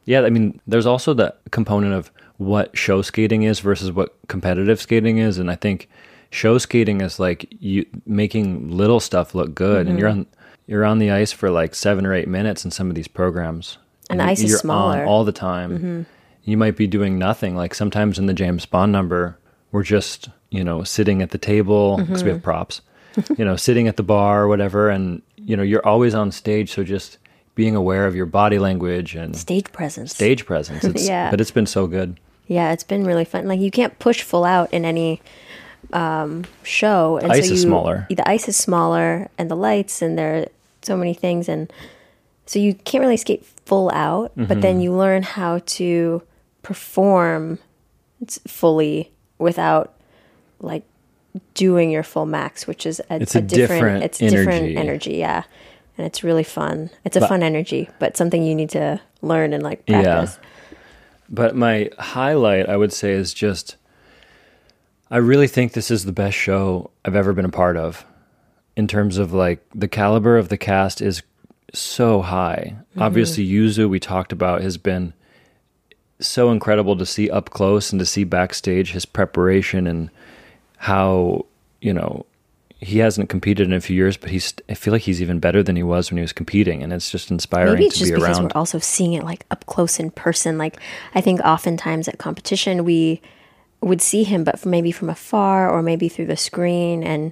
yeah, 0.05 0.21
I 0.21 0.29
mean, 0.29 0.61
there's 0.67 0.85
also 0.85 1.13
the 1.13 1.35
component 1.51 1.93
of 1.93 2.11
what 2.37 2.77
show 2.77 3.01
skating 3.01 3.43
is 3.43 3.59
versus 3.59 3.91
what 3.91 4.15
competitive 4.27 4.79
skating 4.79 5.17
is, 5.17 5.37
and 5.37 5.51
I 5.51 5.55
think 5.55 5.89
show 6.29 6.57
skating 6.57 7.01
is 7.01 7.19
like 7.19 7.47
you 7.59 7.85
making 8.05 8.69
little 8.69 8.99
stuff 8.99 9.35
look 9.35 9.55
good, 9.55 9.87
and 9.87 9.89
mm-hmm. 9.89 9.99
you're 9.99 10.09
on 10.09 10.25
you're 10.67 10.85
on 10.85 10.99
the 10.99 11.11
ice 11.11 11.31
for 11.31 11.49
like 11.49 11.73
seven 11.73 12.05
or 12.05 12.13
eight 12.13 12.27
minutes 12.27 12.65
in 12.65 12.71
some 12.71 12.89
of 12.89 12.95
these 12.95 13.07
programs, 13.07 13.77
And 14.09 14.19
the 14.19 14.25
ice 14.25 14.41
is 14.41 14.51
you're 14.51 14.59
smaller. 14.59 15.01
on 15.01 15.07
all 15.07 15.23
the 15.23 15.31
time. 15.31 15.71
Mm-hmm. 15.77 16.01
You 16.43 16.57
might 16.57 16.75
be 16.75 16.87
doing 16.87 17.17
nothing. 17.17 17.55
Like 17.55 17.73
sometimes 17.73 18.19
in 18.19 18.25
the 18.25 18.33
James 18.33 18.65
Bond 18.65 18.91
number, 18.91 19.37
we're 19.71 19.83
just 19.83 20.29
you 20.49 20.63
know 20.63 20.83
sitting 20.83 21.21
at 21.21 21.31
the 21.31 21.37
table 21.37 21.97
because 21.97 22.23
we 22.23 22.29
have 22.29 22.39
mm-hmm. 22.39 22.43
props, 22.43 22.81
you 23.37 23.45
know, 23.45 23.55
sitting 23.55 23.87
at 23.87 23.97
the 23.97 24.03
bar 24.03 24.43
or 24.43 24.47
whatever, 24.47 24.89
and 24.89 25.21
you 25.37 25.55
know 25.55 25.63
you're 25.63 25.85
always 25.85 26.13
on 26.13 26.31
stage, 26.31 26.71
so 26.71 26.83
just 26.83 27.17
being 27.57 27.75
aware 27.75 28.05
of 28.05 28.15
your 28.15 28.27
body 28.27 28.59
language 28.59 29.15
and 29.15 29.35
Stage 29.35 29.71
presence. 29.71 30.13
stage 30.13 30.45
presence. 30.45 30.83
It's, 30.85 31.07
Yeah. 31.07 31.31
But 31.31 31.41
it's 31.41 31.51
been 31.51 31.65
so 31.65 31.87
good. 31.87 32.19
Yeah, 32.45 32.71
it's 32.71 32.83
been 32.83 33.03
really 33.03 33.25
fun. 33.25 33.47
Like 33.47 33.59
you 33.59 33.71
can't 33.71 33.97
push 33.99 34.21
full 34.21 34.45
out 34.45 34.71
in 34.71 34.85
any 34.85 35.21
um, 35.93 36.45
show. 36.63 37.17
And 37.17 37.31
Ice 37.31 37.47
so 37.47 37.53
is 37.53 37.63
you, 37.63 37.69
smaller. 37.69 38.05
The 38.09 38.27
ice 38.27 38.47
is 38.47 38.57
smaller, 38.57 39.29
and 39.37 39.49
the 39.51 39.55
lights, 39.55 40.01
and 40.01 40.17
there 40.17 40.37
are 40.37 40.45
so 40.81 40.95
many 40.97 41.13
things, 41.13 41.47
and 41.49 41.71
so 42.45 42.59
you 42.59 42.73
can't 42.73 43.01
really 43.01 43.17
skate 43.17 43.45
full 43.65 43.89
out. 43.91 44.31
But 44.35 44.47
Mm-hmm. 44.49 44.59
then 44.61 44.81
you 44.81 44.93
learn 44.93 45.23
how 45.23 45.59
to 45.77 46.21
perform 46.63 47.59
fully 48.47 49.11
without 49.37 49.93
like 50.59 50.83
doing 51.53 51.91
your 51.91 52.03
full 52.03 52.25
max, 52.25 52.65
which 52.67 52.85
is 52.85 52.99
a, 53.09 53.21
It's 53.21 53.35
a 53.35 53.41
different, 53.41 54.01
different 54.01 54.03
it's 54.03 54.17
different 54.17 54.49
energy. 54.49 54.77
energy. 54.77 55.13
Yeah, 55.17 55.43
and 55.97 56.07
it's 56.07 56.23
really 56.23 56.43
fun. 56.43 56.89
It's 57.05 57.15
a 57.15 57.19
But- 57.21 57.29
fun 57.29 57.43
energy, 57.43 57.89
but 57.99 58.17
something 58.17 58.43
you 58.43 58.55
need 58.55 58.69
to 58.71 58.99
learn 59.21 59.53
and 59.53 59.63
like 59.63 59.83
Yeah. 59.87 60.27
But 61.29 61.55
my 61.55 61.89
highlight, 61.99 62.69
I 62.69 62.77
would 62.77 62.93
say, 62.93 63.11
is 63.11 63.33
just 63.33 63.75
I 65.09 65.17
really 65.17 65.47
think 65.47 65.73
this 65.73 65.89
is 65.89 66.05
the 66.05 66.11
best 66.11 66.37
show 66.37 66.91
I've 67.05 67.15
ever 67.15 67.33
been 67.33 67.45
a 67.45 67.49
part 67.49 67.77
of 67.77 68.05
in 68.75 68.87
terms 68.87 69.17
of 69.17 69.33
like 69.33 69.65
the 69.73 69.87
caliber 69.87 70.37
of 70.37 70.49
the 70.49 70.57
cast 70.57 71.01
is 71.01 71.23
so 71.73 72.21
high. 72.21 72.75
Mm-hmm. 72.75 73.01
Obviously, 73.01 73.47
Yuzu, 73.47 73.89
we 73.89 73.99
talked 73.99 74.31
about, 74.31 74.61
has 74.61 74.77
been 74.77 75.13
so 76.19 76.51
incredible 76.51 76.97
to 76.97 77.05
see 77.05 77.29
up 77.29 77.49
close 77.51 77.91
and 77.91 77.99
to 77.99 78.05
see 78.05 78.23
backstage 78.23 78.91
his 78.91 79.05
preparation 79.05 79.87
and 79.87 80.09
how, 80.77 81.45
you 81.81 81.93
know, 81.93 82.25
he 82.79 82.99
hasn't 82.99 83.29
competed 83.29 83.65
in 83.67 83.73
a 83.73 83.81
few 83.81 83.95
years, 83.95 84.17
but 84.17 84.29
he's, 84.29 84.53
I 84.69 84.75
feel 84.75 84.91
like 84.91 85.01
he's 85.01 85.21
even 85.21 85.39
better 85.39 85.63
than 85.63 85.75
he 85.75 85.81
was 85.81 86.11
when 86.11 86.17
he 86.17 86.21
was 86.21 86.33
competing. 86.33 86.83
And 86.83 86.93
it's 86.93 87.09
just 87.09 87.31
inspiring 87.31 87.73
Maybe 87.73 87.85
it's 87.85 87.95
to 87.95 87.99
just 88.01 88.11
be 88.11 88.15
because 88.19 88.37
around. 88.37 88.53
we're 88.53 88.59
also 88.59 88.77
seeing 88.77 89.13
it 89.13 89.23
like 89.23 89.45
up 89.49 89.65
close 89.65 89.99
in 89.99 90.11
person. 90.11 90.59
Like 90.59 90.79
I 91.15 91.21
think 91.21 91.39
oftentimes 91.41 92.07
at 92.07 92.19
competition 92.19 92.83
we 92.83 93.21
would 93.81 94.01
see 94.01 94.23
him, 94.23 94.43
but 94.43 94.65
maybe 94.65 94.91
from 94.91 95.09
afar 95.09 95.69
or 95.69 95.81
maybe 95.81 96.09
through 96.09 96.25
the 96.27 96.37
screen, 96.37 97.03
and 97.03 97.31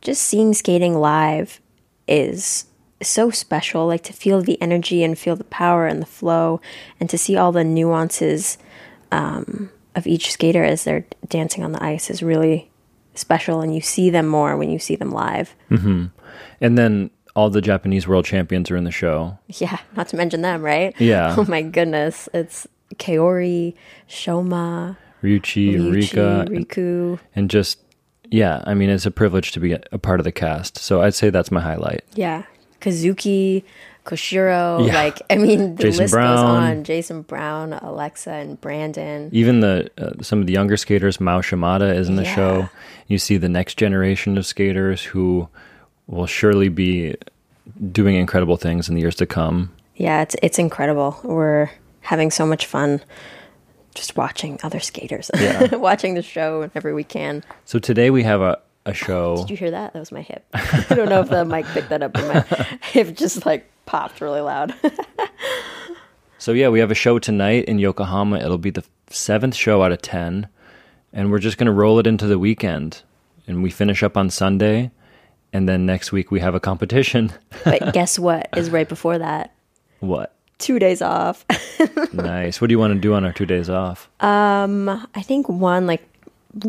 just 0.00 0.22
seeing 0.22 0.54
skating 0.54 0.94
live 0.94 1.60
is 2.08 2.66
so 3.02 3.30
special. 3.30 3.86
Like 3.86 4.02
to 4.04 4.12
feel 4.12 4.40
the 4.42 4.60
energy 4.62 5.02
and 5.04 5.18
feel 5.18 5.36
the 5.36 5.44
power 5.44 5.86
and 5.86 6.00
the 6.00 6.06
flow, 6.06 6.60
and 7.00 7.08
to 7.10 7.18
see 7.18 7.36
all 7.36 7.52
the 7.52 7.64
nuances 7.64 8.58
um, 9.12 9.70
of 9.94 10.06
each 10.06 10.32
skater 10.32 10.64
as 10.64 10.84
they're 10.84 11.04
dancing 11.28 11.62
on 11.62 11.72
the 11.72 11.82
ice 11.82 12.10
is 12.10 12.22
really 12.22 12.70
special. 13.14 13.60
And 13.60 13.74
you 13.74 13.80
see 13.80 14.10
them 14.10 14.26
more 14.26 14.56
when 14.56 14.70
you 14.70 14.78
see 14.78 14.96
them 14.96 15.10
live. 15.12 15.54
and 15.70 16.78
then 16.78 17.10
all 17.36 17.50
the 17.50 17.60
Japanese 17.60 18.06
world 18.08 18.24
champions 18.24 18.70
are 18.70 18.76
in 18.76 18.84
the 18.84 18.90
show. 18.90 19.38
Yeah, 19.48 19.78
not 19.96 20.08
to 20.08 20.16
mention 20.16 20.42
them, 20.42 20.62
right? 20.62 20.94
Yeah. 21.00 21.34
Oh 21.38 21.44
my 21.44 21.62
goodness. 21.62 22.28
It's 22.32 22.66
Kaori, 22.96 23.74
Shoma, 24.08 24.96
Ryuchi, 25.24 25.74
Ryuichi, 25.74 25.92
Rika, 25.92 26.46
Riku. 26.50 27.18
and 27.34 27.48
just 27.48 27.78
yeah, 28.30 28.62
I 28.66 28.74
mean 28.74 28.90
it's 28.90 29.06
a 29.06 29.10
privilege 29.10 29.52
to 29.52 29.60
be 29.60 29.72
a, 29.72 29.98
part 29.98 30.20
of 30.20 30.24
the 30.24 30.32
cast. 30.32 30.76
So 30.78 31.00
I'd 31.02 31.14
say 31.14 31.30
that's 31.30 31.50
my 31.50 31.60
highlight. 31.60 32.04
Yeah. 32.14 32.42
Kazuki, 32.80 33.64
Koshiro. 34.04 34.86
Yeah. 34.86 34.92
Like, 34.94 35.22
I 35.30 35.36
mean, 35.36 35.76
the 35.76 35.84
Jason 35.84 36.02
list 36.02 36.12
goes 36.12 36.12
Brown. 36.12 36.46
on. 36.62 36.84
Jason 36.84 37.22
Brown, 37.22 37.72
Alexa, 37.72 38.30
and 38.30 38.60
Brandon. 38.60 39.30
Even 39.32 39.60
the 39.60 39.90
uh, 39.96 40.22
some 40.22 40.40
of 40.40 40.46
the 40.46 40.52
younger 40.52 40.76
skaters, 40.76 41.18
Mao 41.20 41.40
Shimada 41.40 41.94
is 41.94 42.08
in 42.10 42.16
the 42.16 42.24
Yeah. 42.24 42.34
show. 42.34 42.68
You 43.08 43.16
see 43.18 43.38
the 43.38 43.48
next 43.48 43.78
generation 43.78 44.36
of 44.36 44.44
skaters 44.44 45.02
who 45.02 45.48
will 46.06 46.26
surely 46.26 46.68
be 46.68 47.14
doing 47.92 48.16
incredible 48.16 48.58
things 48.58 48.88
in 48.90 48.94
the 48.94 49.00
years 49.00 49.16
to 49.16 49.26
come. 49.26 49.70
Yeah, 49.96 50.20
it's 50.20 50.36
it's 50.42 50.58
incredible. 50.58 51.18
We're 51.22 51.70
having 52.02 52.30
so 52.30 52.44
much 52.44 52.66
fun 52.66 53.00
just 53.94 54.16
watching 54.16 54.58
other 54.62 54.80
skaters. 54.80 55.30
Yeah. 55.34 55.74
watching 55.76 56.14
the 56.14 56.22
show 56.22 56.60
whenever 56.60 56.94
we 56.94 57.04
can. 57.04 57.42
So 57.64 57.78
today 57.78 58.10
we 58.10 58.22
have 58.24 58.40
a, 58.40 58.58
a 58.86 58.94
show. 58.94 59.36
Did 59.36 59.50
you 59.50 59.56
hear 59.56 59.70
that? 59.70 59.92
That 59.92 59.98
was 59.98 60.12
my 60.12 60.22
hip. 60.22 60.44
I 60.54 60.86
don't 60.94 61.08
know 61.08 61.20
if 61.20 61.28
the 61.28 61.44
mic 61.44 61.66
picked 61.66 61.88
that 61.90 62.02
up, 62.02 62.12
but 62.12 62.48
my 62.48 62.78
hip 62.82 63.16
just 63.16 63.46
like 63.46 63.70
popped 63.86 64.20
really 64.20 64.40
loud. 64.40 64.74
So 66.38 66.52
yeah, 66.52 66.68
we 66.68 66.80
have 66.80 66.90
a 66.90 66.94
show 66.94 67.18
tonight 67.18 67.64
in 67.64 67.78
Yokohama. 67.78 68.38
It'll 68.38 68.58
be 68.58 68.70
the 68.70 68.84
seventh 69.08 69.54
show 69.54 69.82
out 69.82 69.92
of 69.92 70.02
ten, 70.02 70.48
and 71.12 71.30
we're 71.30 71.38
just 71.38 71.56
gonna 71.56 71.72
roll 71.72 71.98
it 71.98 72.06
into 72.06 72.26
the 72.26 72.38
weekend, 72.38 73.02
and 73.46 73.62
we 73.62 73.70
finish 73.70 74.02
up 74.02 74.14
on 74.16 74.28
Sunday, 74.28 74.90
and 75.54 75.66
then 75.66 75.86
next 75.86 76.12
week 76.12 76.30
we 76.30 76.40
have 76.40 76.54
a 76.54 76.60
competition. 76.60 77.32
but 77.64 77.94
guess 77.94 78.18
what 78.18 78.50
is 78.56 78.68
right 78.68 78.88
before 78.88 79.16
that? 79.18 79.54
what? 80.00 80.34
Two 80.58 80.78
days 80.78 81.02
off. 81.02 81.44
Nice. 82.12 82.60
What 82.60 82.68
do 82.68 82.72
you 82.72 82.78
want 82.78 82.94
to 82.94 83.00
do 83.00 83.12
on 83.14 83.24
our 83.24 83.32
two 83.32 83.44
days 83.44 83.68
off? 83.68 84.08
Um, 84.20 84.88
I 85.14 85.22
think 85.22 85.48
one 85.48 85.86
like 85.86 86.02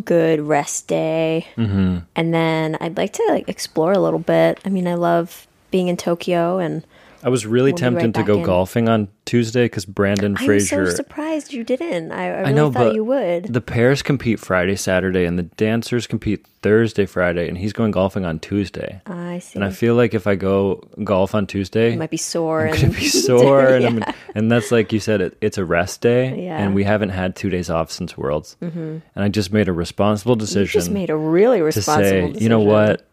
good 0.04 0.40
rest 0.42 0.88
day, 0.88 1.48
Mm-hmm. 1.56 2.00
and 2.16 2.34
then 2.34 2.78
I'd 2.82 2.98
like 2.98 3.14
to 3.14 3.26
like 3.30 3.48
explore 3.48 3.94
a 3.94 4.00
little 4.00 4.20
bit. 4.20 4.60
I 4.66 4.70
mean, 4.70 4.88
I 4.88 4.96
love 4.96 5.46
being 5.70 5.88
in 5.88 5.98
Tokyo, 5.98 6.58
and 6.58 6.84
I 7.26 7.30
was 7.30 7.44
really 7.48 7.72
We'll 7.72 7.78
be 7.90 7.96
right 7.96 8.02
tempted 8.04 8.20
to 8.20 8.24
go 8.24 8.38
in. 8.38 8.44
golfing 8.44 8.88
on 8.88 9.08
Tuesday 9.26 9.66
because 9.66 9.84
Brandon 9.86 10.38
I'm 10.38 10.46
Frazier. 10.46 10.86
so 10.92 10.96
surprised 10.96 11.54
you 11.54 11.64
didn't. 11.64 12.12
I, 12.12 12.26
I 12.26 12.28
really 12.30 12.44
I 12.44 12.52
know, 12.52 12.72
thought 12.72 12.94
you 12.94 13.04
would. 13.04 13.46
the 13.52 13.62
pairs 13.62 14.04
compete 14.04 14.40
Friday, 14.40 14.76
Saturday, 14.76 15.26
and 15.26 15.40
the 15.40 15.44
dancers 15.44 16.06
compete 16.06 16.46
Thursday, 16.62 17.08
Friday, 17.08 17.48
and 17.50 17.58
he's 17.58 17.74
going 17.74 17.90
golfing 17.90 18.26
on 18.26 18.38
Tuesday. 18.38 19.02
I 19.08 19.40
see. 19.40 19.56
And 19.58 19.66
I 19.66 19.72
feel 19.72 19.96
like 19.96 20.14
if 20.14 20.28
I 20.28 20.36
go 20.36 20.84
golf 21.04 21.34
on 21.34 21.48
Tuesday, 21.48 21.94
you 21.94 21.98
might 21.98 22.12
be 22.12 22.18
sore. 22.18 22.68
I'm 22.68 22.74
and 22.74 22.82
gonna 22.84 22.94
be 22.94 23.08
sore, 23.08 23.66
and, 23.70 23.86
I'm, 23.88 23.98
Yeah. 23.98 24.12
and 24.36 24.52
that's 24.52 24.72
like 24.72 24.94
you 24.94 25.00
said, 25.00 25.22
it, 25.22 25.36
it's 25.42 25.58
a 25.58 25.66
rest 25.66 26.02
day, 26.02 26.46
Yeah. 26.46 26.60
and 26.60 26.76
we 26.76 26.84
haven't 26.84 27.10
had 27.10 27.36
two 27.36 27.50
days 27.50 27.72
off 27.72 27.90
since 27.92 28.16
Worlds, 28.16 28.56
mm-hmm. 28.62 28.80
and 28.80 29.02
I 29.16 29.30
just 29.30 29.52
made 29.52 29.68
a 29.68 29.74
responsible 29.74 30.34
You 30.36 30.42
decision 30.42 30.80
just 30.80 30.92
made 30.92 31.10
a 31.10 31.18
really 31.18 31.58
to 31.58 31.64
responsible 31.64 32.04
say, 32.08 32.22
decision. 32.22 32.44
you 32.44 32.50
know 32.50 32.60
what, 32.60 33.04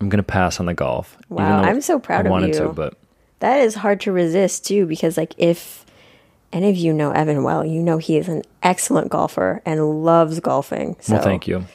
I'm 0.00 0.08
gonna 0.08 0.22
pass 0.22 0.60
on 0.60 0.66
the 0.66 0.74
golf. 0.74 1.16
Wow, 1.28 1.62
I'm 1.62 1.80
so 1.80 1.98
proud 1.98 2.26
I 2.26 2.28
of 2.28 2.30
wanted 2.30 2.54
you. 2.54 2.60
to, 2.60 2.68
but 2.68 2.94
That 3.40 3.60
is 3.60 3.74
hard 3.74 4.00
to 4.02 4.12
resist 4.12 4.66
too, 4.66 4.86
because 4.86 5.16
like 5.16 5.34
if 5.36 5.84
any 6.52 6.70
of 6.70 6.76
you 6.76 6.92
know 6.92 7.10
Evan 7.10 7.42
well, 7.42 7.64
you 7.64 7.82
know 7.82 7.98
he 7.98 8.16
is 8.16 8.28
an 8.28 8.42
excellent 8.62 9.10
golfer 9.10 9.62
and 9.66 10.04
loves 10.04 10.40
golfing. 10.40 10.96
So 11.00 11.14
well, 11.14 11.22
thank 11.22 11.46
you. 11.46 11.66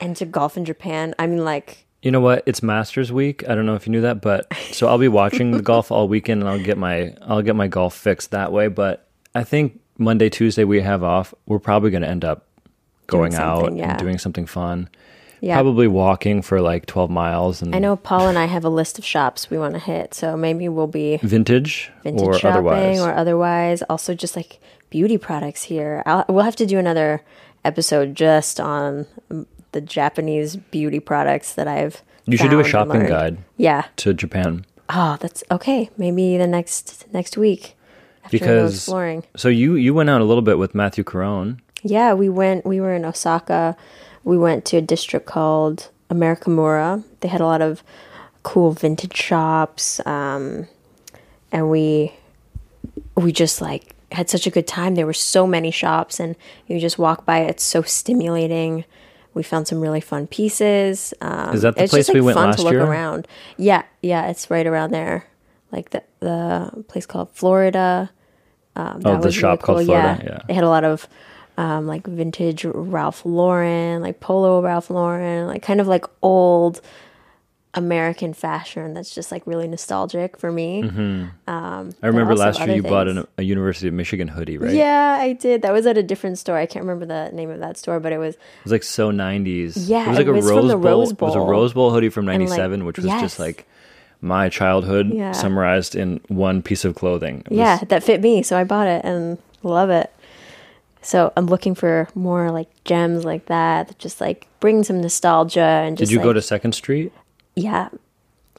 And 0.00 0.16
to 0.16 0.26
golf 0.26 0.56
in 0.56 0.64
Japan, 0.64 1.14
I 1.18 1.26
mean, 1.26 1.44
like 1.44 1.86
You 2.02 2.10
know 2.10 2.20
what? 2.20 2.42
It's 2.44 2.62
Masters 2.62 3.10
week. 3.10 3.48
I 3.48 3.54
don't 3.54 3.64
know 3.64 3.74
if 3.74 3.86
you 3.86 3.90
knew 3.90 4.02
that, 4.02 4.20
but 4.20 4.46
so 4.72 4.88
I'll 4.88 4.98
be 4.98 5.08
watching 5.08 5.52
the 5.52 5.62
golf 5.62 5.90
all 5.90 6.06
weekend, 6.06 6.42
and 6.42 6.50
I'll 6.50 6.62
get 6.62 6.76
my 6.76 7.14
I'll 7.22 7.42
get 7.42 7.56
my 7.56 7.68
golf 7.68 7.96
fixed 7.96 8.30
that 8.32 8.52
way. 8.52 8.68
But 8.68 9.08
I 9.34 9.44
think 9.44 9.80
Monday, 9.96 10.28
Tuesday 10.28 10.64
we 10.64 10.82
have 10.82 11.02
off. 11.02 11.32
We're 11.46 11.58
probably 11.58 11.90
going 11.90 12.02
to 12.02 12.08
end 12.08 12.24
up 12.24 12.46
going 13.06 13.34
out 13.34 13.74
yeah. 13.74 13.92
and 13.92 13.98
doing 13.98 14.18
something 14.18 14.46
fun. 14.46 14.88
Yeah. 15.44 15.56
Probably 15.56 15.86
walking 15.88 16.42
for 16.42 16.60
like 16.60 16.86
twelve 16.86 17.10
miles 17.10 17.60
and 17.62 17.74
I 17.74 17.78
know 17.78 17.96
Paul 17.96 18.28
and 18.28 18.38
I 18.38 18.46
have 18.46 18.64
a 18.64 18.68
list 18.70 18.98
of 18.98 19.04
shops 19.04 19.50
we 19.50 19.58
want 19.58 19.74
to 19.74 19.80
hit, 19.80 20.14
so 20.14 20.36
maybe 20.36 20.68
we'll 20.68 20.86
be 20.86 21.18
vintage, 21.22 21.90
vintage 22.02 22.22
or 22.26 22.34
shopping 22.38 22.50
otherwise. 22.52 23.00
or 23.00 23.12
otherwise. 23.14 23.82
Also, 23.90 24.14
just 24.14 24.36
like 24.36 24.60
beauty 24.90 25.18
products 25.18 25.64
here. 25.64 26.02
I'll, 26.06 26.24
we'll 26.28 26.44
have 26.44 26.56
to 26.56 26.66
do 26.66 26.78
another 26.78 27.22
episode 27.64 28.14
just 28.14 28.58
on 28.60 29.06
the 29.72 29.80
Japanese 29.80 30.56
beauty 30.56 31.00
products 31.00 31.54
that 31.54 31.66
I've. 31.68 32.02
you 32.26 32.36
should 32.36 32.50
do 32.50 32.60
a 32.60 32.64
shopping 32.64 33.06
guide 33.06 33.38
Yeah. 33.56 33.86
to 33.96 34.14
Japan 34.14 34.64
Oh, 34.88 35.16
that's 35.20 35.42
okay. 35.50 35.90
Maybe 35.96 36.36
the 36.36 36.46
next 36.46 37.06
next 37.12 37.36
week 37.38 37.74
after 38.24 38.38
because 38.38 38.74
exploring. 38.74 39.24
so 39.36 39.48
you 39.48 39.74
you 39.76 39.94
went 39.94 40.10
out 40.10 40.20
a 40.20 40.24
little 40.24 40.42
bit 40.42 40.58
with 40.58 40.74
Matthew 40.74 41.04
Carone. 41.04 41.58
Yeah, 41.84 42.14
we 42.14 42.28
went. 42.28 42.64
We 42.64 42.80
were 42.80 42.94
in 42.94 43.04
Osaka. 43.04 43.76
We 44.24 44.38
went 44.38 44.64
to 44.66 44.78
a 44.78 44.80
district 44.80 45.26
called 45.26 45.90
Amerikamura. 46.10 47.04
They 47.20 47.28
had 47.28 47.40
a 47.42 47.46
lot 47.46 47.60
of 47.62 47.82
cool 48.42 48.72
vintage 48.72 49.14
shops, 49.16 50.00
um, 50.06 50.66
and 51.52 51.70
we 51.70 52.12
we 53.16 53.32
just 53.32 53.60
like 53.60 53.94
had 54.12 54.30
such 54.30 54.46
a 54.46 54.50
good 54.50 54.66
time. 54.66 54.94
There 54.94 55.06
were 55.06 55.12
so 55.12 55.46
many 55.46 55.70
shops, 55.70 56.18
and 56.18 56.36
you 56.66 56.80
just 56.80 56.98
walk 56.98 57.26
by. 57.26 57.40
It's 57.40 57.62
so 57.62 57.82
stimulating. 57.82 58.84
We 59.34 59.42
found 59.42 59.66
some 59.68 59.80
really 59.80 60.00
fun 60.00 60.26
pieces. 60.28 61.12
Um, 61.20 61.54
Is 61.54 61.62
that 61.62 61.74
the 61.74 61.82
it's 61.82 61.90
place 61.90 62.06
just, 62.06 62.14
we 62.14 62.20
like, 62.20 62.26
went 62.26 62.36
fun 62.36 62.46
last 62.50 62.56
to 62.58 62.62
look 62.62 62.72
year? 62.72 62.84
around. 62.84 63.28
Yeah, 63.58 63.82
yeah, 64.00 64.28
it's 64.30 64.48
right 64.50 64.66
around 64.66 64.92
there. 64.92 65.26
Like 65.70 65.90
the 65.90 66.02
the 66.20 66.84
place 66.88 67.04
called 67.04 67.30
Florida. 67.32 68.10
Um, 68.76 69.02
Oh, 69.04 69.20
the 69.20 69.30
shop 69.30 69.60
called 69.62 69.84
Florida, 69.84 70.20
yeah. 70.24 70.38
they 70.48 70.54
had 70.54 70.64
a 70.64 70.68
lot 70.68 70.82
of 70.82 71.06
um, 71.56 71.86
like 71.86 72.06
vintage 72.06 72.64
Ralph 72.64 73.24
Lauren, 73.24 74.02
like 74.02 74.20
polo 74.20 74.60
Ralph 74.60 74.90
Lauren, 74.90 75.46
like 75.46 75.62
kind 75.62 75.80
of 75.80 75.86
like 75.86 76.04
old 76.22 76.80
American 77.76 78.32
fashion 78.32 78.94
that's 78.94 79.12
just 79.14 79.32
like 79.32 79.44
really 79.46 79.66
nostalgic 79.66 80.36
for 80.38 80.52
me. 80.52 80.82
Mm-hmm. 80.82 81.24
I 81.48 82.06
remember 82.06 82.36
last 82.36 82.60
year 82.60 82.76
you 82.76 82.82
bought 82.82 83.08
an, 83.08 83.26
a 83.36 83.42
University 83.42 83.88
of 83.88 83.94
Michigan 83.94 84.28
hoodie, 84.28 84.58
right? 84.58 84.72
Yeah, 84.72 85.18
I 85.20 85.32
did. 85.32 85.62
That 85.62 85.72
was 85.72 85.84
at 85.86 85.98
a 85.98 86.02
different 86.02 86.38
store. 86.38 86.56
I 86.56 86.66
can't 86.66 86.84
remember 86.84 87.06
the 87.06 87.34
name 87.34 87.50
of 87.50 87.58
that 87.60 87.76
store, 87.76 87.98
but 87.98 88.12
it 88.12 88.18
was 88.18 88.34
It 88.34 88.40
was 88.64 88.72
like 88.72 88.84
so 88.84 89.10
90s. 89.10 89.88
Yeah, 89.88 90.04
it 90.06 90.08
was 90.08 90.18
like 90.18 90.26
it 90.26 90.30
a 90.30 90.32
was 90.32 90.46
Rose 90.46 90.58
from 90.60 90.68
the 90.68 90.76
Bowl. 90.76 90.82
Rose 91.00 91.10
It 91.10 91.20
was 91.20 91.34
a 91.34 91.40
Rose 91.40 91.72
Bowl 91.72 91.90
hoodie 91.90 92.10
from 92.10 92.26
like, 92.26 92.38
97, 92.38 92.84
which 92.84 92.96
was 92.96 93.06
yes. 93.06 93.20
just 93.20 93.38
like 93.40 93.66
my 94.20 94.48
childhood 94.48 95.12
Yeah. 95.12 95.32
summarized 95.32 95.96
in 95.96 96.20
one 96.28 96.62
piece 96.62 96.84
of 96.84 96.94
clothing. 96.94 97.42
Was- 97.48 97.58
yeah, 97.58 97.78
that 97.88 98.04
fit 98.04 98.20
me, 98.20 98.42
so 98.42 98.56
I 98.56 98.62
bought 98.64 98.86
it 98.86 99.04
and 99.04 99.38
love 99.64 99.90
it. 99.90 100.12
So 101.04 101.32
I'm 101.36 101.46
looking 101.46 101.74
for 101.74 102.08
more 102.14 102.50
like 102.50 102.68
gems 102.84 103.26
like 103.26 103.46
that, 103.46 103.88
that 103.88 103.98
just 103.98 104.22
like 104.22 104.48
bring 104.58 104.82
some 104.84 105.02
nostalgia 105.02 105.60
and 105.60 105.98
Did 105.98 106.04
just 106.04 106.12
you 106.12 106.18
go 106.18 106.32
to 106.32 106.40
Second 106.40 106.72
Street? 106.72 107.12
Yeah, 107.54 107.90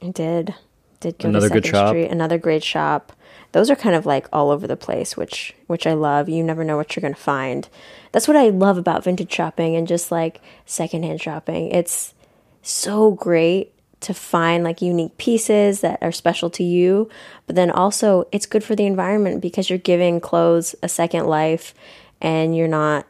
I 0.00 0.10
did. 0.10 0.54
Did 1.00 1.18
go 1.18 1.28
Another 1.28 1.48
to 1.48 1.54
good 1.54 1.64
Second 1.64 1.78
shop? 1.78 1.88
Street, 1.90 2.08
another 2.08 2.38
great 2.38 2.62
shop. 2.62 3.12
Those 3.50 3.68
are 3.68 3.74
kind 3.74 3.96
of 3.96 4.06
like 4.06 4.28
all 4.32 4.50
over 4.50 4.68
the 4.68 4.76
place, 4.76 5.16
which 5.16 5.54
which 5.66 5.88
I 5.88 5.94
love. 5.94 6.28
You 6.28 6.44
never 6.44 6.62
know 6.62 6.76
what 6.76 6.94
you're 6.94 7.00
gonna 7.00 7.16
find. 7.16 7.68
That's 8.12 8.28
what 8.28 8.36
I 8.36 8.50
love 8.50 8.78
about 8.78 9.02
vintage 9.02 9.32
shopping 9.32 9.74
and 9.74 9.88
just 9.88 10.12
like 10.12 10.40
secondhand 10.66 11.20
shopping. 11.20 11.72
It's 11.72 12.14
so 12.62 13.10
great 13.10 13.72
to 14.00 14.14
find 14.14 14.62
like 14.62 14.82
unique 14.82 15.18
pieces 15.18 15.80
that 15.80 15.98
are 16.00 16.12
special 16.12 16.50
to 16.50 16.62
you, 16.62 17.08
but 17.46 17.56
then 17.56 17.72
also 17.72 18.28
it's 18.30 18.46
good 18.46 18.62
for 18.62 18.76
the 18.76 18.86
environment 18.86 19.40
because 19.40 19.68
you're 19.68 19.78
giving 19.80 20.20
clothes 20.20 20.76
a 20.82 20.88
second 20.88 21.26
life 21.26 21.74
and 22.20 22.56
you're 22.56 22.68
not 22.68 23.06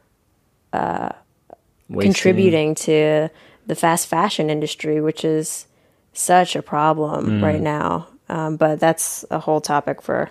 Wasting- 1.88 2.12
contributing 2.12 2.75
to 2.75 3.29
the 3.66 3.75
fast 3.75 4.09
fashion 4.09 4.51
industry, 4.51 5.01
which 5.01 5.25
is 5.25 5.66
such 6.12 6.57
a 6.57 6.62
problem 6.62 7.40
Mm. 7.40 7.42
right 7.42 7.61
now. 7.61 8.09
Um, 8.29 8.57
but 8.57 8.81
that's 8.81 9.25
a 9.31 9.38
whole 9.38 9.61
topic 9.61 10.03
for 10.03 10.31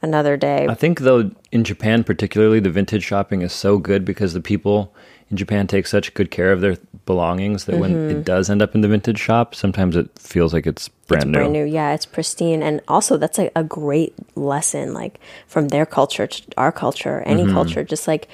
another 0.00 0.36
day. 0.36 0.66
I 0.68 0.74
think 0.74 1.00
though 1.00 1.30
in 1.52 1.64
Japan 1.64 2.04
particularly 2.04 2.60
the 2.60 2.70
vintage 2.70 3.04
shopping 3.04 3.42
is 3.42 3.52
so 3.52 3.78
good 3.78 4.04
because 4.04 4.32
the 4.32 4.40
people 4.40 4.94
in 5.30 5.36
Japan 5.36 5.66
take 5.66 5.86
such 5.86 6.12
good 6.14 6.30
care 6.30 6.52
of 6.52 6.60
their 6.60 6.76
belongings 7.06 7.64
that 7.64 7.76
when 7.78 7.92
Mm-hmm. 7.96 8.10
it 8.20 8.24
does 8.24 8.50
end 8.50 8.62
up 8.62 8.74
in 8.74 8.80
the 8.80 8.88
vintage 8.88 9.18
shop, 9.18 9.54
sometimes 9.54 9.96
it 9.96 10.08
feels 10.18 10.52
like 10.52 10.66
it's 10.66 10.88
brand 10.88 11.32
new. 11.32 11.38
Brand 11.38 11.52
new, 11.52 11.64
yeah, 11.64 11.94
it's 11.94 12.06
pristine, 12.06 12.62
and 12.62 12.80
also 12.88 13.16
that's 13.16 13.38
like 13.38 13.52
a 13.56 13.64
great 13.64 14.14
lesson, 14.36 14.92
like 14.94 15.18
from 15.46 15.68
their 15.68 15.86
culture 15.86 16.26
to 16.26 16.42
our 16.56 16.72
culture, 16.72 17.22
any 17.26 17.44
Mm-hmm. 17.44 17.52
culture, 17.52 17.84
just 17.84 18.06
like 18.06 18.28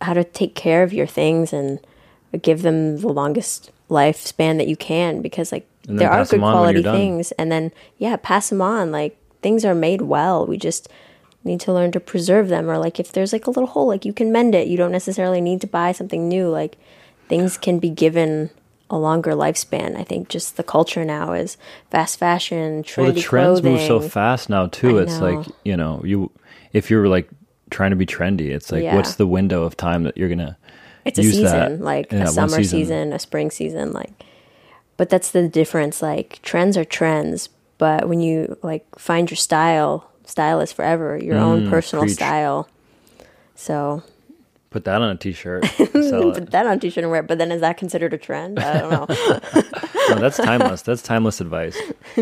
how 0.00 0.14
to 0.14 0.22
take 0.24 0.54
care 0.54 0.82
of 0.82 0.92
your 0.92 1.06
things 1.06 1.52
and 1.52 1.80
give 2.42 2.62
them 2.62 2.98
the 2.98 3.08
longest 3.08 3.70
lifespan 3.88 4.58
that 4.58 4.68
you 4.68 4.76
can, 4.76 5.22
because 5.22 5.50
like 5.50 5.66
there 5.86 6.10
are 6.10 6.24
good 6.24 6.40
when 6.40 6.50
quality 6.52 6.82
things, 6.82 7.32
and 7.32 7.50
then 7.50 7.72
yeah, 7.96 8.16
pass 8.16 8.50
them 8.50 8.60
on. 8.60 8.92
Like 8.92 9.16
things 9.40 9.64
are 9.64 9.74
made 9.74 10.02
well. 10.02 10.46
We 10.46 10.56
just 10.58 10.88
need 11.48 11.60
to 11.60 11.72
learn 11.72 11.90
to 11.92 12.00
preserve 12.00 12.48
them, 12.48 12.70
or 12.70 12.78
like 12.78 13.00
if 13.00 13.10
there's 13.10 13.32
like 13.32 13.46
a 13.46 13.50
little 13.50 13.66
hole, 13.66 13.88
like 13.88 14.04
you 14.04 14.12
can 14.12 14.30
mend 14.30 14.54
it. 14.54 14.68
You 14.68 14.76
don't 14.76 14.92
necessarily 14.92 15.40
need 15.40 15.60
to 15.62 15.66
buy 15.66 15.90
something 15.92 16.28
new. 16.28 16.48
Like 16.48 16.76
things 17.28 17.58
can 17.58 17.78
be 17.80 17.90
given 17.90 18.50
a 18.90 18.96
longer 18.98 19.32
lifespan. 19.32 19.96
I 19.98 20.04
think 20.04 20.28
just 20.28 20.56
the 20.56 20.62
culture 20.62 21.04
now 21.04 21.32
is 21.32 21.56
fast 21.90 22.18
fashion, 22.18 22.82
trendy 22.84 22.98
Well, 23.02 23.12
the 23.12 23.20
trends 23.20 23.60
clothing. 23.60 23.72
move 23.72 23.80
so 23.82 24.00
fast 24.00 24.48
now 24.48 24.66
too. 24.68 24.98
I 25.00 25.02
it's 25.02 25.18
know. 25.18 25.32
like 25.32 25.46
you 25.64 25.76
know, 25.76 26.00
you 26.04 26.30
if 26.72 26.90
you're 26.90 27.08
like 27.08 27.28
trying 27.70 27.90
to 27.90 27.96
be 27.96 28.06
trendy, 28.06 28.50
it's 28.50 28.70
like 28.72 28.84
Yeah. 28.84 28.94
what's 28.96 29.16
the 29.16 29.26
window 29.26 29.64
of 29.64 29.76
time 29.76 30.04
that 30.04 30.16
you're 30.16 30.28
gonna 30.30 30.56
It's 31.04 31.18
a 31.18 31.22
season, 31.22 31.42
that 31.44 31.80
like 31.80 32.12
in 32.12 32.22
a 32.22 32.28
summer 32.28 32.62
season. 32.62 33.12
a 33.12 33.18
spring 33.18 33.50
season, 33.50 33.92
like. 33.92 34.12
But 34.96 35.10
that's 35.10 35.30
the 35.30 35.46
difference. 35.48 36.02
Like 36.02 36.40
trends 36.42 36.76
are 36.76 36.84
trends, 36.84 37.50
but 37.78 38.08
when 38.08 38.20
you 38.20 38.56
like 38.62 38.84
find 38.98 39.30
your 39.30 39.36
style, 39.36 40.10
style 40.28 40.60
is 40.60 40.72
forever. 40.72 41.16
Your 41.18 41.36
own 41.38 41.68
personal 41.68 42.04
Mm, 42.04 42.08
preach. 42.08 42.16
style. 42.16 42.68
So 43.54 44.02
Put 44.70 44.84
that 44.84 45.00
on 45.00 45.08
a 45.10 45.16
t-shirt. 45.16 45.62
Put 45.76 46.50
that 46.50 46.66
on 46.66 46.78
t-shirt 46.78 47.02
and 47.02 47.10
wear. 47.10 47.20
it. 47.20 47.26
But 47.26 47.38
then 47.38 47.50
is 47.50 47.62
that 47.62 47.78
considered 47.78 48.12
a 48.12 48.18
trend? 48.18 48.58
I 48.60 48.78
don't 48.80 48.90
know. 48.90 49.62
No, 50.08 50.14
that's 50.20 50.38
timeless. 50.38 50.80
That's 50.80 51.02
timeless 51.02 51.38
advice. 51.38 51.76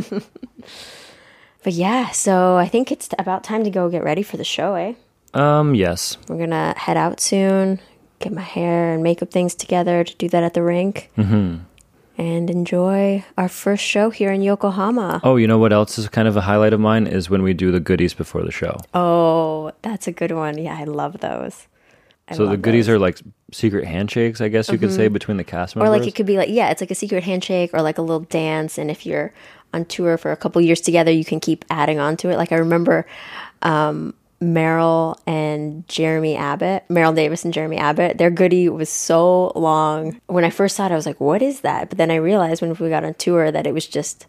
but 1.62 1.73
yeah, 1.73 2.11
so 2.11 2.57
I 2.57 2.66
think 2.66 2.90
it's 2.90 3.09
about 3.19 3.45
time 3.45 3.62
to 3.62 3.71
go 3.71 3.88
get 3.88 4.03
ready 4.05 4.23
for 4.25 4.37
the 4.37 4.45
show, 4.45 4.75
eh? 4.75 4.95
Um, 5.35 5.75
yes. 5.77 6.16
We're 6.29 6.38
gonna 6.38 6.75
head 6.77 6.97
out 6.97 7.21
soon, 7.21 7.79
get 8.19 8.33
my 8.33 8.40
hair 8.42 8.92
and 8.92 9.03
makeup 9.05 9.31
things 9.31 9.55
together 9.55 10.03
to 10.03 10.14
do 10.16 10.29
that 10.31 10.42
at 10.42 10.55
the 10.55 10.62
rink, 10.64 11.11
mm-hmm. 11.16 11.59
And 12.19 12.51
enjoy 12.51 13.25
our 13.37 13.49
first 13.49 13.85
show 13.85 14.11
here 14.11 14.33
in 14.33 14.43
Yokohama. 14.43 15.21
Oh, 15.23 15.37
you 15.37 15.47
know 15.47 15.59
what 15.59 15.73
else 15.73 15.99
is 15.99 16.09
kind 16.09 16.27
of 16.27 16.37
a 16.37 16.41
highlight 16.41 16.73
of 16.73 16.81
mine 16.81 17.07
is 17.07 17.29
when 17.29 17.43
we 17.43 17.55
do 17.55 17.71
the 17.71 17.81
goodies 17.81 18.15
before 18.15 18.43
the 18.43 18.53
show. 18.53 18.81
Oh, 18.95 19.73
that's 19.83 20.07
a 20.07 20.13
good 20.13 20.33
one. 20.33 20.59
Yeah, 20.59 20.77
I 20.77 20.85
love 20.85 21.21
those. 21.21 21.67
I 22.29 22.35
so 22.35 22.47
the 22.47 22.57
goodies 22.57 22.87
those. 22.87 22.95
Mm-hmm. 22.95 22.97
are 22.97 23.07
like 23.07 23.19
secret 23.53 23.87
handshakes, 23.87 24.41
I 24.41 24.49
guess 24.49 24.69
you 24.69 24.79
could 24.79 24.93
say, 24.93 25.09
between 25.09 25.37
the 25.37 25.45
cast 25.45 25.77
members. 25.77 25.89
or 25.89 25.99
like 25.99 26.09
it 26.09 26.15
could 26.15 26.27
be 26.27 26.37
like 26.37 26.49
yeah, 26.49 26.71
it's 26.71 26.81
like 26.81 26.91
a 26.91 26.97
secret 26.97 27.23
handshake 27.23 27.71
or 27.73 27.83
like 27.83 27.99
a 27.99 28.03
little 28.03 28.21
dance. 28.21 28.79
And 28.79 28.91
if 28.91 29.07
you're 29.07 29.33
on 29.73 29.85
tour 29.85 30.17
for 30.17 30.33
a 30.33 30.37
couple 30.37 30.61
years 30.61 30.81
together, 30.81 31.13
you 31.13 31.25
can 31.25 31.39
keep 31.39 31.65
adding 31.71 31.99
on 31.99 32.17
to 32.19 32.31
it. 32.31 32.37
Like 32.37 32.51
I 32.51 32.57
remember 32.57 33.07
um, 33.63 34.15
Meryl 34.40 35.18
and 35.27 35.87
Jeremy 35.88 36.37
Abbott, 36.37 36.85
Meryl 36.90 37.14
Davis 37.14 37.44
and 37.44 37.55
Jeremy 37.55 37.79
Abbott. 37.79 38.18
Their 38.18 38.31
goodie 38.31 38.68
was 38.68 38.88
so 38.90 39.53
long. 39.57 40.20
When 40.27 40.44
I 40.44 40.51
first 40.51 40.77
saw 40.77 40.87
it, 40.87 40.92
I 40.92 40.94
was 40.94 41.07
like, 41.07 41.20
"What 41.20 41.40
is 41.42 41.61
that?" 41.61 41.88
But 41.88 41.99
then 41.99 42.11
I 42.11 42.16
realized 42.16 42.61
when 42.61 42.75
we 42.75 42.88
got 42.90 43.05
on 43.05 43.14
tour 43.14 43.51
that 43.51 43.66
it 43.66 43.72
was 43.75 43.87
just 43.87 44.27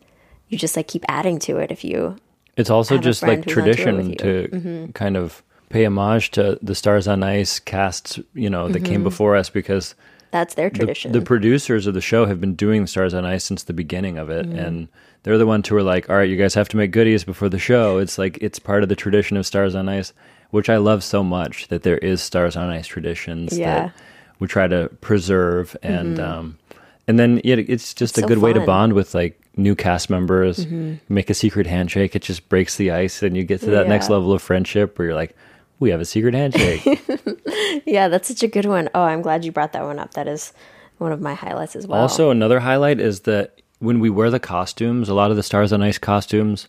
you 0.50 0.58
just 0.58 0.78
like 0.78 0.88
keep 0.88 1.04
adding 1.10 1.40
to 1.40 1.58
it 1.58 1.72
if 1.72 1.84
you 1.84 2.16
It's 2.56 2.70
also 2.70 2.98
just 2.98 3.22
like 3.22 3.44
who's 3.44 3.58
on 3.58 3.64
tour 3.64 3.64
with 3.66 3.76
tradition 3.78 4.10
you. 4.12 4.16
Mm-hmm. 4.16 4.86
to 4.86 4.92
kind 4.94 5.18
of 5.18 5.44
pay 5.70 5.84
homage 5.84 6.32
to 6.32 6.58
the 6.62 6.74
Stars 6.74 7.06
on 7.10 7.22
Ice 7.22 7.60
casts, 7.60 8.18
you 8.34 8.50
know, 8.50 8.70
that 8.70 8.86
came 8.86 9.04
before 9.04 9.36
us 9.36 9.50
because 9.50 9.94
That's 10.32 10.54
their 10.56 10.70
the, 10.70 10.76
Mm-hmm. 10.76 10.80
tradition. 10.86 11.12
the 11.12 11.22
producers 11.22 11.86
of 11.86 11.94
the 11.94 12.00
show 12.02 12.26
have 12.26 12.40
been 12.40 12.56
doing 12.56 12.88
Stars 12.88 13.14
on 13.14 13.26
Ice 13.26 13.44
since 13.44 13.64
the 13.64 13.74
beginning 13.74 14.18
of 14.18 14.30
it, 14.30 14.46
Mm-hmm. 14.48 14.58
and 14.58 14.88
they're 15.24 15.38
the 15.38 15.46
ones 15.46 15.68
who 15.68 15.76
are 15.76 15.84
like, 15.84 16.10
"All 16.10 16.16
right, 16.16 16.30
you 16.30 16.38
guys 16.38 16.54
have 16.54 16.70
to 16.70 16.78
make 16.78 16.92
goodies 16.92 17.24
before 17.24 17.50
the 17.50 17.60
show." 17.60 17.98
It's 17.98 18.18
like 18.18 18.38
it's 18.42 18.60
part 18.60 18.84
of 18.84 18.90
the 18.90 18.96
tradition 18.96 19.38
of 19.38 19.46
Stars 19.46 19.76
on 19.76 19.90
Ice, 19.90 20.14
which 20.52 20.70
I 20.70 20.78
love 20.78 21.04
so 21.04 21.24
much 21.24 21.68
that 21.70 21.84
there 21.84 21.98
is 21.98 22.22
Stars 22.22 22.56
on 22.56 22.70
Ice 22.70 22.88
traditions 22.88 23.58
Yeah. 23.58 23.78
Mm-hmm. 23.78 23.88
that 23.88 23.94
we 24.40 24.48
try 24.48 24.68
to 24.68 24.90
preserve, 25.02 25.76
and 25.84 26.20
um, 26.20 26.58
and 27.08 27.18
then 27.20 27.42
yeah, 27.44 27.56
it's 27.58 27.94
just 27.94 28.12
It's 28.18 28.20
a 28.20 28.22
so 28.22 28.28
good 28.28 28.38
way 28.40 28.54
to 28.54 28.62
bond 28.66 28.94
with 28.94 29.14
like 29.16 29.40
new 29.58 29.76
cast 29.76 30.10
members. 30.10 30.66
Make 31.10 31.30
a 31.30 31.34
secret 31.34 31.68
handshake; 31.68 32.16
it 32.16 32.22
just 32.22 32.48
breaks 32.50 32.76
the 32.78 32.92
ice, 32.92 33.24
and 33.24 33.36
you 33.36 33.44
get 33.44 33.60
to 33.62 33.72
that 33.72 33.88
next 33.88 34.10
level 34.10 34.32
of 34.34 34.42
friendship 34.42 34.98
where 35.00 35.08
you're 35.10 35.16
like. 35.16 35.36
We 35.80 35.92
have 35.92 36.02
a 36.02 36.06
secret 36.06 36.34
handshake. 36.34 36.84
yeah, 37.86 38.08
that's 38.08 38.28
such 38.28 38.42
a 38.42 38.48
good 38.48 38.66
one. 38.66 38.90
Oh, 38.96 39.04
I'm 39.04 39.22
glad 39.22 39.46
you 39.46 39.52
brought 39.52 39.74
that 39.74 39.84
one 39.84 40.00
up. 40.00 40.16
That 40.16 40.28
is 40.28 40.52
one 40.98 41.12
of 41.12 41.22
my 41.22 41.36
highlights 41.36 41.76
as 41.76 41.86
well. 41.86 42.02
Also, 42.02 42.32
another 42.32 42.60
highlight 42.60 43.00
is 43.00 43.20
that 43.22 43.62
when 43.80 44.00
we 44.00 44.10
wear 44.10 44.30
the 44.30 44.40
costumes, 44.40 45.10
a 45.10 45.14
lot 45.14 45.32
of 45.32 45.38
the 45.38 45.44
Stars 45.44 45.72
on 45.74 45.82
Ice 45.82 45.98
costumes 45.98 46.68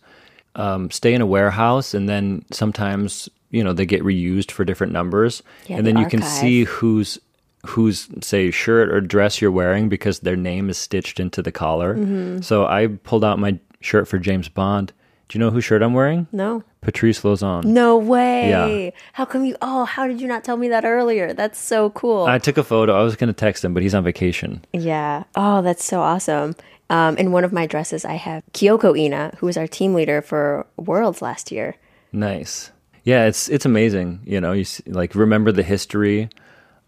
um, 0.55 0.91
stay 0.91 1.13
in 1.13 1.21
a 1.21 1.25
warehouse, 1.25 1.93
and 1.93 2.07
then 2.09 2.43
sometimes 2.51 3.29
you 3.51 3.63
know 3.63 3.73
they 3.73 3.85
get 3.85 4.03
reused 4.03 4.51
for 4.51 4.65
different 4.65 4.93
numbers, 4.93 5.41
Yeah, 5.67 5.77
and 5.77 5.85
the 5.85 5.93
then 5.93 6.01
you 6.01 6.07
can 6.09 6.21
see 6.21 6.63
whose 6.65 7.19
whose 7.65 8.07
say 8.21 8.51
shirt 8.51 8.89
or 8.89 9.01
dress 9.01 9.41
you're 9.41 9.51
wearing 9.51 9.89
because 9.89 10.19
their 10.19 10.37
name 10.37 10.69
is 10.69 10.77
stitched 10.77 11.19
into 11.19 11.41
the 11.41 11.51
collar. 11.51 11.95
Mm-hmm. 11.95 12.41
So 12.41 12.65
I 12.65 12.87
pulled 12.87 13.23
out 13.23 13.37
my 13.39 13.59
shirt 13.81 14.07
for 14.07 14.17
James 14.17 14.47
Bond. 14.47 14.93
Do 15.27 15.37
you 15.37 15.43
know 15.43 15.51
whose 15.51 15.65
shirt 15.65 15.81
I'm 15.83 15.93
wearing? 15.93 16.27
no, 16.31 16.63
Patrice 16.81 17.21
Lauzon. 17.21 17.65
no 17.65 17.97
way. 17.97 18.49
Yeah. 18.49 18.91
How 19.13 19.25
come 19.25 19.43
you? 19.45 19.55
Oh, 19.61 19.85
how 19.85 20.07
did 20.07 20.21
you 20.21 20.27
not 20.27 20.43
tell 20.43 20.55
me 20.57 20.69
that 20.69 20.85
earlier? 20.85 21.33
That's 21.33 21.59
so 21.59 21.89
cool. 21.89 22.25
I 22.25 22.39
took 22.39 22.57
a 22.57 22.63
photo. 22.63 22.97
I 22.97 23.03
was 23.03 23.15
going 23.15 23.27
to 23.27 23.33
text 23.33 23.65
him, 23.65 23.73
but 23.73 23.83
he's 23.83 23.93
on 23.93 24.03
vacation. 24.03 24.63
Yeah. 24.73 25.23
Oh, 25.35 25.61
that's 25.61 25.83
so 25.83 25.99
awesome. 26.01 26.55
Um, 26.89 27.17
in 27.17 27.31
one 27.31 27.43
of 27.43 27.53
my 27.53 27.67
dresses, 27.67 28.05
I 28.05 28.13
have 28.13 28.43
Kyoko 28.53 28.97
Ina, 28.97 29.35
who 29.37 29.45
was 29.45 29.57
our 29.57 29.67
team 29.67 29.93
leader 29.93 30.21
for 30.21 30.65
Worlds 30.77 31.21
last 31.21 31.51
year. 31.51 31.75
Nice. 32.11 32.71
Yeah, 33.03 33.25
it's 33.25 33.49
it's 33.49 33.65
amazing. 33.65 34.21
You 34.25 34.41
know, 34.41 34.53
you 34.53 34.63
see, 34.63 34.83
like 34.87 35.15
remember 35.15 35.51
the 35.51 35.63
history 35.63 36.29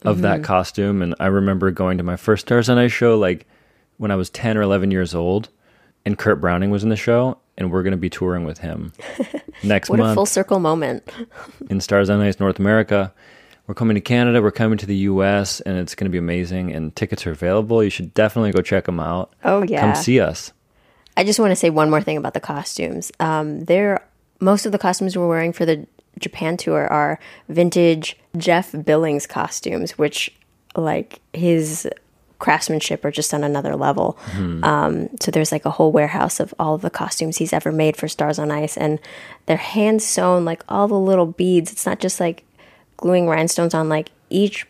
of 0.03 0.15
Mm-hmm. 0.15 0.21
that 0.23 0.43
costume, 0.43 1.01
and 1.03 1.13
I 1.19 1.27
remember 1.27 1.69
going 1.69 1.97
to 1.99 2.03
my 2.03 2.15
first 2.15 2.47
Stars 2.47 2.69
on 2.69 2.77
Ice 2.79 2.91
show 2.91 3.17
like 3.19 3.45
when 3.97 4.09
I 4.09 4.15
was 4.15 4.29
ten 4.31 4.57
or 4.57 4.61
eleven 4.63 4.89
years 4.89 5.13
old, 5.13 5.49
and 6.05 6.17
Kurt 6.17 6.41
Browning 6.41 6.71
was 6.71 6.83
in 6.83 6.89
the 6.89 6.95
show, 6.95 7.37
and 7.57 7.71
we're 7.71 7.83
going 7.83 7.91
to 7.91 7.97
be 7.97 8.09
touring 8.09 8.45
with 8.45 8.59
him 8.59 8.93
next 9.63 9.89
week. 9.89 9.99
What 9.99 10.11
a 10.11 10.13
full 10.13 10.25
circle 10.25 10.59
moment. 10.59 11.09
in 11.69 11.81
Stars 11.81 12.09
on 12.09 12.21
Ice 12.21 12.39
North 12.39 12.59
America. 12.59 13.13
We're 13.67 13.75
coming 13.75 13.95
to 13.95 14.01
Canada. 14.01 14.41
We're 14.41 14.51
coming 14.51 14.77
to 14.79 14.85
the 14.85 14.95
U.S. 14.95 15.61
and 15.61 15.77
it's 15.77 15.95
going 15.95 16.05
to 16.05 16.11
be 16.11 16.17
amazing. 16.17 16.71
And 16.71 16.95
tickets 16.95 17.25
are 17.27 17.31
available. 17.31 17.83
You 17.83 17.89
should 17.89 18.13
definitely 18.13 18.51
go 18.51 18.61
check 18.61 18.85
them 18.85 18.99
out. 18.99 19.33
Oh, 19.43 19.63
yeah. 19.63 19.81
come 19.81 19.95
see 19.95 20.19
us. 20.19 20.51
I 21.15 21.23
just 21.23 21.39
want 21.39 21.51
to 21.51 21.55
say 21.55 21.69
one 21.69 21.89
more 21.89 22.01
thing 22.01 22.17
about 22.17 22.33
the 22.33 22.39
costumes. 22.39 23.11
Um, 23.19 23.65
they're 23.65 24.05
most 24.39 24.65
of 24.65 24.71
the 24.71 24.79
costumes 24.79 25.15
we're 25.15 25.27
wearing 25.27 25.53
for 25.53 25.65
the 25.65 25.85
Japan 26.19 26.57
tour 26.57 26.87
are 26.87 27.19
vintage 27.47 28.17
Jef 28.37 28.73
Billings 28.83 29.27
costumes, 29.27 29.97
which 29.97 30.35
like 30.75 31.19
his 31.33 31.87
craftsmanship 32.41 33.05
are 33.05 33.11
just 33.11 33.33
on 33.33 33.43
another 33.45 33.77
level. 33.77 34.17
Um, 34.63 35.07
so 35.21 35.31
there's 35.31 35.53
like 35.53 35.63
a 35.63 35.69
whole 35.69 35.93
warehouse 35.93 36.41
of 36.41 36.53
all 36.59 36.75
of 36.75 36.81
the 36.81 36.89
costumes 36.89 37.37
he's 37.37 37.53
ever 37.53 37.71
made 37.71 37.95
for 37.95 38.09
Stars 38.09 38.37
on 38.37 38.51
Ice, 38.51 38.75
and 38.75 38.99
they're 39.45 39.55
hand 39.55 40.01
sewn 40.01 40.43
like 40.43 40.63
all 40.67 40.89
the 40.89 40.99
little 40.99 41.27
beads. 41.27 41.71
It's 41.71 41.85
not 41.85 41.99
just 42.01 42.19
like 42.19 42.43
gluing 42.97 43.27
rhinestones 43.27 43.73
on. 43.73 43.87
Like 43.87 44.09
each 44.29 44.67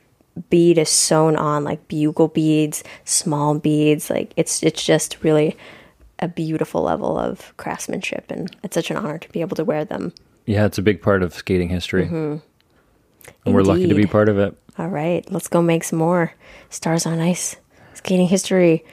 bead 0.50 0.78
is 0.78 0.90
sewn 0.90 1.36
on 1.36 1.64
like 1.64 1.88
bugle 1.88 2.28
beads, 2.28 2.84
small 3.06 3.58
beads. 3.58 4.10
Like 4.10 4.34
it's 4.36 4.62
it's 4.62 4.86
just 4.86 5.24
really 5.24 5.58
a 6.20 6.28
beautiful 6.28 6.84
level 6.84 7.18
of 7.18 7.52
craftsmanship, 7.58 8.30
and 8.30 8.56
it's 8.64 8.76
such 8.76 8.92
an 8.92 8.98
honor 8.98 9.18
to 9.18 9.30
be 9.30 9.42
able 9.42 9.56
to 9.56 9.64
wear 9.66 9.84
them. 9.86 10.14
Yeah, 10.46 10.66
it's 10.66 10.78
a 10.78 10.84
big 10.84 11.02
part 11.02 11.24
of 11.24 11.34
skating 11.34 11.70
history. 11.70 12.06
And 12.06 13.56
we're 13.56 13.64
lucky 13.64 13.88
to 13.88 13.96
be 13.96 14.04
Mm-hmm. 14.04 14.12
Part 14.12 14.30
of 14.30 14.38
it. 14.40 14.56
All 14.78 14.88
right, 14.88 15.30
let's 15.32 15.48
go 15.48 15.62
make 15.62 15.84
some 15.84 16.00
more 16.00 16.34
Stars 16.70 17.06
on 17.06 17.20
Ice 17.20 17.58
skating 17.94 18.28
history 18.28 18.84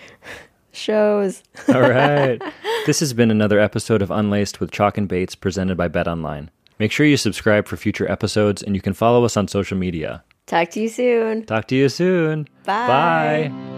shows. 0.72 1.42
All 1.68 1.80
right. 1.80 2.40
this 2.86 3.00
has 3.00 3.12
been 3.12 3.30
another 3.30 3.58
episode 3.58 4.02
of 4.02 4.10
Unlaced 4.10 4.60
with 4.60 4.70
Chock 4.70 4.98
and 4.98 5.08
Bates 5.08 5.34
presented 5.34 5.76
by 5.76 5.88
Bet 5.88 6.08
Online. 6.08 6.50
Make 6.78 6.92
sure 6.92 7.06
you 7.06 7.16
subscribe 7.16 7.66
for 7.66 7.76
future 7.76 8.10
episodes 8.10 8.62
and 8.62 8.74
you 8.74 8.80
can 8.80 8.92
follow 8.92 9.24
us 9.24 9.36
on 9.36 9.48
social 9.48 9.76
media. 9.76 10.22
Talk 10.46 10.70
to 10.70 10.80
you 10.80 10.88
soon. 10.88 11.44
Talk 11.44 11.68
to 11.68 11.76
you 11.76 11.88
soon. 11.88 12.48
Bye. 12.64 13.50
Bye. 13.52 13.77